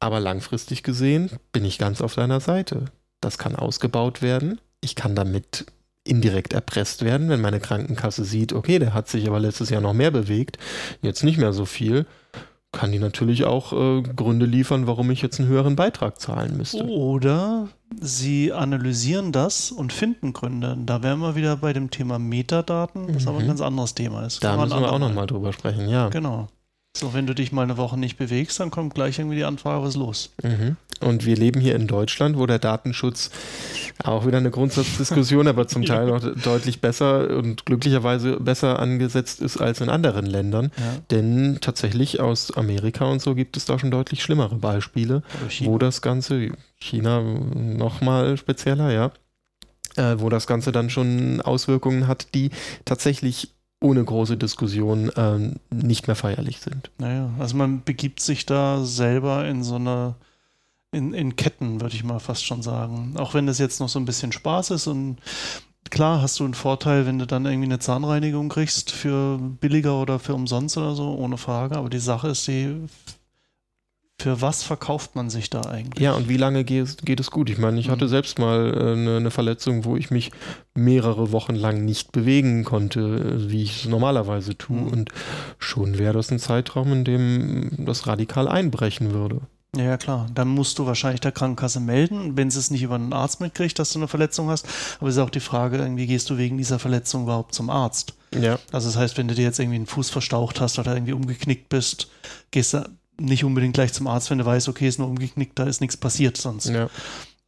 Aber 0.00 0.20
langfristig 0.20 0.82
gesehen 0.82 1.30
bin 1.52 1.64
ich 1.64 1.78
ganz 1.78 2.02
auf 2.02 2.14
deiner 2.14 2.40
Seite. 2.40 2.84
Das 3.22 3.38
kann 3.38 3.56
ausgebaut 3.56 4.20
werden. 4.20 4.60
Ich 4.82 4.94
kann 4.94 5.14
damit 5.14 5.64
indirekt 6.04 6.52
erpresst 6.52 7.04
werden, 7.04 7.30
wenn 7.30 7.40
meine 7.40 7.58
Krankenkasse 7.58 8.24
sieht, 8.24 8.52
okay, 8.52 8.78
der 8.78 8.92
hat 8.92 9.08
sich 9.08 9.26
aber 9.26 9.40
letztes 9.40 9.70
Jahr 9.70 9.80
noch 9.80 9.94
mehr 9.94 10.10
bewegt, 10.10 10.58
jetzt 11.00 11.24
nicht 11.24 11.38
mehr 11.38 11.52
so 11.54 11.64
viel, 11.64 12.06
kann 12.76 12.92
die 12.92 12.98
natürlich 12.98 13.44
auch 13.44 13.72
äh, 13.72 14.02
Gründe 14.02 14.46
liefern, 14.46 14.86
warum 14.86 15.10
ich 15.10 15.22
jetzt 15.22 15.40
einen 15.40 15.48
höheren 15.48 15.74
Beitrag 15.76 16.20
zahlen 16.20 16.56
müsste. 16.56 16.84
Oder 16.86 17.68
sie 18.00 18.52
analysieren 18.52 19.32
das 19.32 19.70
und 19.72 19.92
finden 19.92 20.32
Gründe. 20.32 20.76
Da 20.84 21.02
wären 21.02 21.20
wir 21.20 21.34
wieder 21.36 21.56
bei 21.56 21.72
dem 21.72 21.90
Thema 21.90 22.18
Metadaten, 22.18 23.14
was 23.14 23.26
aber 23.26 23.38
ein 23.38 23.44
Mhm. 23.44 23.48
ganz 23.48 23.60
anderes 23.60 23.94
Thema 23.94 24.26
ist. 24.26 24.44
Da 24.44 24.56
müssen 24.56 24.78
wir 24.78 24.92
auch 24.92 24.98
nochmal 24.98 25.26
drüber 25.26 25.52
sprechen, 25.52 25.88
ja. 25.88 26.08
Genau. 26.10 26.48
So, 26.98 27.14
wenn 27.14 27.26
du 27.26 27.34
dich 27.34 27.52
mal 27.52 27.62
eine 27.62 27.76
Woche 27.76 27.98
nicht 27.98 28.16
bewegst, 28.16 28.58
dann 28.60 28.70
kommt 28.70 28.94
gleich 28.94 29.18
irgendwie 29.18 29.36
die 29.36 29.44
Anfrage, 29.44 29.82
was 29.82 29.90
ist 29.90 29.96
los? 29.96 30.30
Mhm. 30.42 30.76
Und 31.00 31.26
wir 31.26 31.36
leben 31.36 31.60
hier 31.60 31.74
in 31.74 31.86
Deutschland, 31.86 32.38
wo 32.38 32.46
der 32.46 32.58
Datenschutz 32.58 33.30
auch 34.02 34.26
wieder 34.26 34.38
eine 34.38 34.50
Grundsatzdiskussion, 34.50 35.46
aber 35.46 35.68
zum 35.68 35.84
Teil 35.84 36.06
noch 36.06 36.22
deutlich 36.42 36.80
besser 36.80 37.36
und 37.36 37.66
glücklicherweise 37.66 38.40
besser 38.40 38.78
angesetzt 38.78 39.42
ist 39.42 39.58
als 39.58 39.80
in 39.82 39.90
anderen 39.90 40.24
Ländern. 40.24 40.70
Ja. 40.78 40.96
Denn 41.10 41.58
tatsächlich 41.60 42.20
aus 42.20 42.56
Amerika 42.56 43.04
und 43.04 43.20
so 43.20 43.34
gibt 43.34 43.56
es 43.56 43.66
da 43.66 43.78
schon 43.78 43.90
deutlich 43.90 44.22
schlimmere 44.22 44.56
Beispiele, 44.56 45.22
wo 45.60 45.76
das 45.78 46.00
Ganze, 46.00 46.52
China 46.78 47.20
nochmal 47.20 48.36
spezieller, 48.38 48.90
ja, 48.90 49.12
äh, 49.96 50.18
wo 50.18 50.30
das 50.30 50.46
Ganze 50.46 50.72
dann 50.72 50.90
schon 50.90 51.40
Auswirkungen 51.40 52.06
hat, 52.06 52.34
die 52.34 52.50
tatsächlich 52.84 53.55
ohne 53.86 54.04
große 54.04 54.36
Diskussion 54.36 55.12
ähm, 55.16 55.54
nicht 55.70 56.08
mehr 56.08 56.16
feierlich 56.16 56.60
sind. 56.60 56.90
Naja, 56.98 57.30
also 57.38 57.56
man 57.56 57.84
begibt 57.84 58.20
sich 58.20 58.44
da 58.44 58.84
selber 58.84 59.46
in 59.46 59.62
so 59.62 59.76
eine, 59.76 60.16
in, 60.90 61.14
in 61.14 61.36
Ketten, 61.36 61.80
würde 61.80 61.94
ich 61.94 62.02
mal 62.02 62.18
fast 62.18 62.44
schon 62.44 62.62
sagen. 62.62 63.14
Auch 63.16 63.32
wenn 63.34 63.46
das 63.46 63.58
jetzt 63.58 63.78
noch 63.78 63.88
so 63.88 64.00
ein 64.00 64.04
bisschen 64.04 64.32
Spaß 64.32 64.72
ist 64.72 64.88
und 64.88 65.18
klar 65.90 66.20
hast 66.20 66.40
du 66.40 66.44
einen 66.44 66.54
Vorteil, 66.54 67.06
wenn 67.06 67.20
du 67.20 67.28
dann 67.28 67.46
irgendwie 67.46 67.68
eine 67.68 67.78
Zahnreinigung 67.78 68.48
kriegst 68.48 68.90
für 68.90 69.38
billiger 69.38 70.00
oder 70.02 70.18
für 70.18 70.34
umsonst 70.34 70.76
oder 70.76 70.96
so, 70.96 71.14
ohne 71.14 71.38
Frage. 71.38 71.76
Aber 71.76 71.88
die 71.88 72.00
Sache 72.00 72.28
ist 72.28 72.48
die, 72.48 72.74
für 74.18 74.40
was 74.40 74.62
verkauft 74.62 75.14
man 75.14 75.28
sich 75.28 75.50
da 75.50 75.60
eigentlich? 75.62 76.02
Ja, 76.02 76.12
und 76.14 76.28
wie 76.28 76.38
lange 76.38 76.64
geht, 76.64 77.04
geht 77.04 77.20
es 77.20 77.30
gut? 77.30 77.50
Ich 77.50 77.58
meine, 77.58 77.78
ich 77.78 77.88
Mhm. 77.88 77.92
hatte 77.92 78.08
selbst 78.08 78.38
mal 78.38 78.72
äh, 78.74 78.92
eine, 78.92 79.16
eine 79.18 79.30
Verletzung, 79.30 79.84
wo 79.84 79.96
ich 79.96 80.10
mich 80.10 80.30
mehrere 80.74 81.32
Wochen 81.32 81.54
lang 81.54 81.84
nicht 81.84 82.12
bewegen 82.12 82.64
konnte, 82.64 83.00
äh, 83.00 83.50
wie 83.50 83.62
ich 83.62 83.84
es 83.84 83.88
normalerweise 83.90 84.56
tue. 84.56 84.76
Mhm. 84.76 84.88
Und 84.88 85.10
schon 85.58 85.98
wäre 85.98 86.14
das 86.14 86.30
ein 86.30 86.38
Zeitraum, 86.38 86.92
in 86.92 87.04
dem 87.04 87.70
das 87.84 88.06
radikal 88.06 88.48
einbrechen 88.48 89.12
würde. 89.12 89.42
Ja, 89.76 89.82
ja, 89.84 89.96
klar. 89.98 90.26
Dann 90.34 90.48
musst 90.48 90.78
du 90.78 90.86
wahrscheinlich 90.86 91.20
der 91.20 91.32
Krankenkasse 91.32 91.80
melden, 91.80 92.38
wenn 92.38 92.50
sie 92.50 92.58
es 92.58 92.70
nicht 92.70 92.82
über 92.82 92.94
einen 92.94 93.12
Arzt 93.12 93.42
mitkriegt, 93.42 93.78
dass 93.78 93.92
du 93.92 93.98
eine 93.98 94.08
Verletzung 94.08 94.48
hast. 94.48 94.66
Aber 94.98 95.08
es 95.10 95.16
ist 95.16 95.20
auch 95.22 95.28
die 95.28 95.40
Frage, 95.40 95.76
irgendwie 95.76 96.06
gehst 96.06 96.30
du 96.30 96.38
wegen 96.38 96.56
dieser 96.56 96.78
Verletzung 96.78 97.24
überhaupt 97.24 97.54
zum 97.54 97.68
Arzt? 97.68 98.14
Ja. 98.34 98.58
Also 98.72 98.88
das 98.88 98.96
heißt, 98.96 99.18
wenn 99.18 99.28
du 99.28 99.34
dir 99.34 99.42
jetzt 99.44 99.58
irgendwie 99.58 99.76
einen 99.76 99.86
Fuß 99.86 100.08
verstaucht 100.08 100.60
hast 100.62 100.78
oder 100.78 100.94
irgendwie 100.94 101.12
umgeknickt 101.12 101.68
bist, 101.68 102.08
gehst 102.50 102.72
du 102.72 102.88
nicht 103.18 103.44
unbedingt 103.44 103.74
gleich 103.74 103.92
zum 103.92 104.06
Arzt, 104.06 104.30
wenn 104.30 104.38
du 104.38 104.46
weißt, 104.46 104.68
okay, 104.68 104.88
ist 104.88 104.98
nur 104.98 105.08
umgeknickt, 105.08 105.58
da 105.58 105.64
ist 105.64 105.80
nichts 105.80 105.96
passiert 105.96 106.36
sonst. 106.36 106.68
ja. 106.68 106.88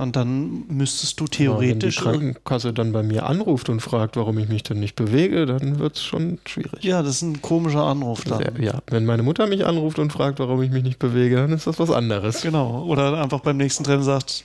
Und 0.00 0.14
dann 0.14 0.62
müsstest 0.68 1.18
du 1.18 1.24
Aber 1.24 1.32
wenn 1.32 1.36
die 1.40 1.44
theoretisch. 1.44 1.96
Krankenkasse 1.96 2.72
dann 2.72 2.92
bei 2.92 3.02
mir 3.02 3.26
anruft 3.26 3.68
und 3.68 3.80
fragt, 3.80 4.16
warum 4.16 4.38
ich 4.38 4.48
mich 4.48 4.62
denn 4.62 4.78
nicht 4.78 4.94
bewege, 4.94 5.44
dann 5.44 5.80
wird 5.80 5.96
es 5.96 6.04
schon 6.04 6.38
schwierig. 6.46 6.84
ja, 6.84 7.02
das 7.02 7.16
ist 7.16 7.22
ein 7.22 7.42
komischer 7.42 7.82
Anruf 7.82 8.22
dann. 8.22 8.38
Sehr, 8.38 8.52
ja, 8.60 8.80
wenn 8.86 9.04
meine 9.04 9.24
Mutter 9.24 9.48
mich 9.48 9.66
anruft 9.66 9.98
und 9.98 10.12
fragt, 10.12 10.38
warum 10.38 10.62
ich 10.62 10.70
mich 10.70 10.84
nicht 10.84 11.00
bewege, 11.00 11.34
dann 11.34 11.50
ist 11.50 11.66
das 11.66 11.80
was 11.80 11.90
anderes. 11.90 12.42
Genau. 12.42 12.84
Oder 12.84 13.20
einfach 13.20 13.40
beim 13.40 13.56
nächsten 13.56 13.82
Treffen 13.82 14.04
sagt, 14.04 14.44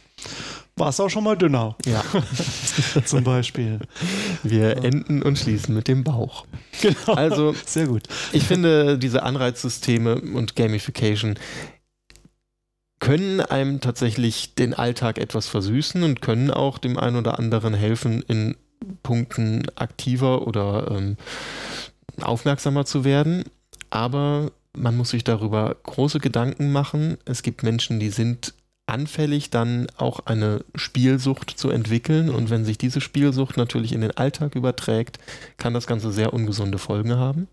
warst 0.76 1.00
auch 1.00 1.10
schon 1.10 1.24
mal 1.24 1.38
dünner, 1.38 1.76
Ja, 1.86 2.04
zum 3.06 3.24
Beispiel. 3.24 3.80
wir 4.44 4.78
enden 4.84 5.22
und 5.22 5.38
schließen 5.38 5.74
mit 5.76 5.88
dem 5.88 6.04
Bauch. 6.04 6.46
Genau. 6.82 7.14
Also, 7.14 7.56
Sehr 7.66 7.88
gut. 7.88 8.04
Ich 8.32 8.44
finde, 8.44 8.98
diese 8.98 9.24
Anreizsysteme 9.24 10.20
und 10.20 10.56
Gamification 10.56 11.36
können 13.00 13.42
einem 13.42 13.82
tatsächlich 13.82 14.56
den 14.56 14.74
Alltag 14.74 15.18
etwas 15.18 15.48
versüßen 15.48 16.04
und 16.04 16.22
können 16.22 16.50
auch 16.52 16.78
dem 16.78 16.98
einen 16.98 17.18
oder 17.18 17.38
anderen 17.38 17.74
helfen, 17.74 18.24
in 18.28 18.56
Punkten 19.04 19.66
aktiver 19.76 20.48
oder 20.48 20.90
ähm, 20.92 21.18
aufmerksamer 22.22 22.86
zu 22.86 23.04
werden. 23.04 23.44
Aber 23.90 24.52
man 24.76 24.96
muss 24.98 25.10
sich 25.10 25.24
darüber 25.24 25.76
große 25.84 26.20
Gedanken 26.20 26.72
machen. 26.72 27.18
Es 27.26 27.44
gibt 27.44 27.62
Menschen, 27.64 28.00
die 28.00 28.10
sind 28.10 28.54
anfällig, 28.86 29.50
dann 29.50 29.88
auch 29.98 30.22
eine 30.26 30.64
Spielsucht 30.76 31.52
zu 31.52 31.70
entwickeln. 31.70 32.30
Und 32.30 32.50
wenn 32.50 32.66
sich 32.66 32.78
diese 32.78 33.02
Spielsucht 33.02 33.58
natürlich 33.58 33.94
in 33.94 34.02
den 34.02 34.12
Alltag 34.12 34.56
überträgt, 34.56 35.20
kann 35.58 35.74
das 35.74 35.88
Ganze 35.88 36.12
sehr 36.12 36.34
ungesunde 36.34 36.78
Folgen 36.78 37.16
haben. 37.16 37.48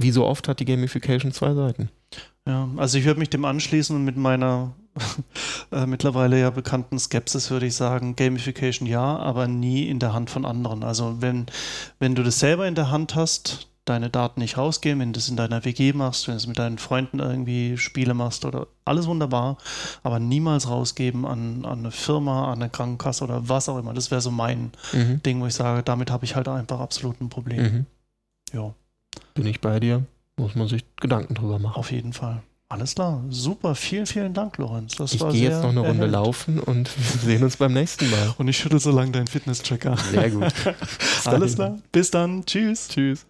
Wie 0.00 0.10
so 0.10 0.24
oft 0.24 0.48
hat 0.48 0.60
die 0.60 0.64
Gamification 0.64 1.32
zwei 1.32 1.54
Seiten. 1.54 1.90
Ja, 2.46 2.68
also 2.76 2.98
ich 2.98 3.04
würde 3.04 3.20
mich 3.20 3.30
dem 3.30 3.44
anschließen 3.44 3.94
und 3.94 4.04
mit 4.04 4.16
meiner 4.16 4.74
äh, 5.72 5.86
mittlerweile 5.86 6.40
ja 6.40 6.50
bekannten 6.50 6.98
Skepsis 6.98 7.50
würde 7.50 7.66
ich 7.66 7.74
sagen, 7.74 8.16
Gamification 8.16 8.86
ja, 8.86 9.16
aber 9.16 9.48
nie 9.48 9.88
in 9.88 9.98
der 9.98 10.12
Hand 10.12 10.30
von 10.30 10.44
anderen. 10.44 10.82
Also 10.82 11.20
wenn, 11.20 11.46
wenn 11.98 12.14
du 12.14 12.22
das 12.22 12.38
selber 12.38 12.66
in 12.66 12.74
der 12.74 12.90
Hand 12.90 13.14
hast, 13.14 13.68
deine 13.88 14.10
Daten 14.10 14.40
nicht 14.40 14.56
rausgeben, 14.58 15.00
wenn 15.00 15.12
du 15.12 15.18
es 15.18 15.28
in 15.28 15.36
deiner 15.36 15.64
WG 15.64 15.92
machst, 15.92 16.26
wenn 16.28 16.34
du 16.34 16.38
es 16.38 16.46
mit 16.46 16.58
deinen 16.58 16.78
Freunden 16.78 17.18
irgendwie 17.18 17.76
Spiele 17.78 18.14
machst 18.14 18.44
oder 18.44 18.66
alles 18.84 19.06
wunderbar, 19.06 19.56
aber 20.02 20.18
niemals 20.18 20.68
rausgeben 20.68 21.24
an, 21.24 21.64
an 21.64 21.80
eine 21.80 21.90
Firma, 21.90 22.52
an 22.52 22.60
eine 22.62 22.70
Krankenkasse 22.70 23.24
oder 23.24 23.48
was 23.48 23.68
auch 23.68 23.78
immer. 23.78 23.94
Das 23.94 24.10
wäre 24.10 24.20
so 24.20 24.30
mein 24.30 24.72
Mhm. 24.92 25.22
Ding, 25.22 25.40
wo 25.40 25.46
ich 25.46 25.54
sage, 25.54 25.82
damit 25.82 26.10
habe 26.10 26.24
ich 26.24 26.34
halt 26.36 26.48
einfach 26.48 26.80
absolut 26.80 27.20
ein 27.20 27.28
Problem. 27.28 27.62
Mhm. 27.62 27.86
Ja, 28.52 28.74
Bin 29.34 29.46
ich 29.46 29.60
bei 29.60 29.78
dir? 29.80 30.04
Muss 30.36 30.54
man 30.54 30.68
sich 30.68 30.84
Gedanken 30.96 31.34
drüber 31.34 31.58
machen. 31.58 31.76
auf 31.76 31.90
jeden 31.90 32.12
Fall. 32.12 32.42
Alles 32.70 32.94
klar, 32.94 33.24
super. 33.30 33.74
Vielen, 33.74 34.04
vielen 34.06 34.34
Dank, 34.34 34.58
Lorenz. 34.58 34.94
Das 34.96 35.14
Ich 35.14 35.20
gehe 35.30 35.48
jetzt 35.48 35.62
noch 35.62 35.70
eine 35.70 35.80
Runde 35.80 36.06
laufen 36.06 36.60
und 36.60 36.90
wir 36.96 37.20
sehen 37.32 37.42
uns 37.42 37.56
beim 37.56 37.72
nächsten 37.72 38.10
Mal. 38.10 38.34
Und 38.36 38.46
ich 38.48 38.58
schüttel 38.58 38.78
so 38.78 38.90
lange 38.90 39.10
deinen 39.12 39.26
Fitness-Tracker. 39.26 39.96
Sehr 39.96 40.30
gut. 40.30 40.52
Alles 41.24 41.54
klar. 41.54 41.78
Bis 41.92 42.10
dann. 42.10 42.44
Tschüss. 42.44 42.88
Tschüss. 42.88 43.24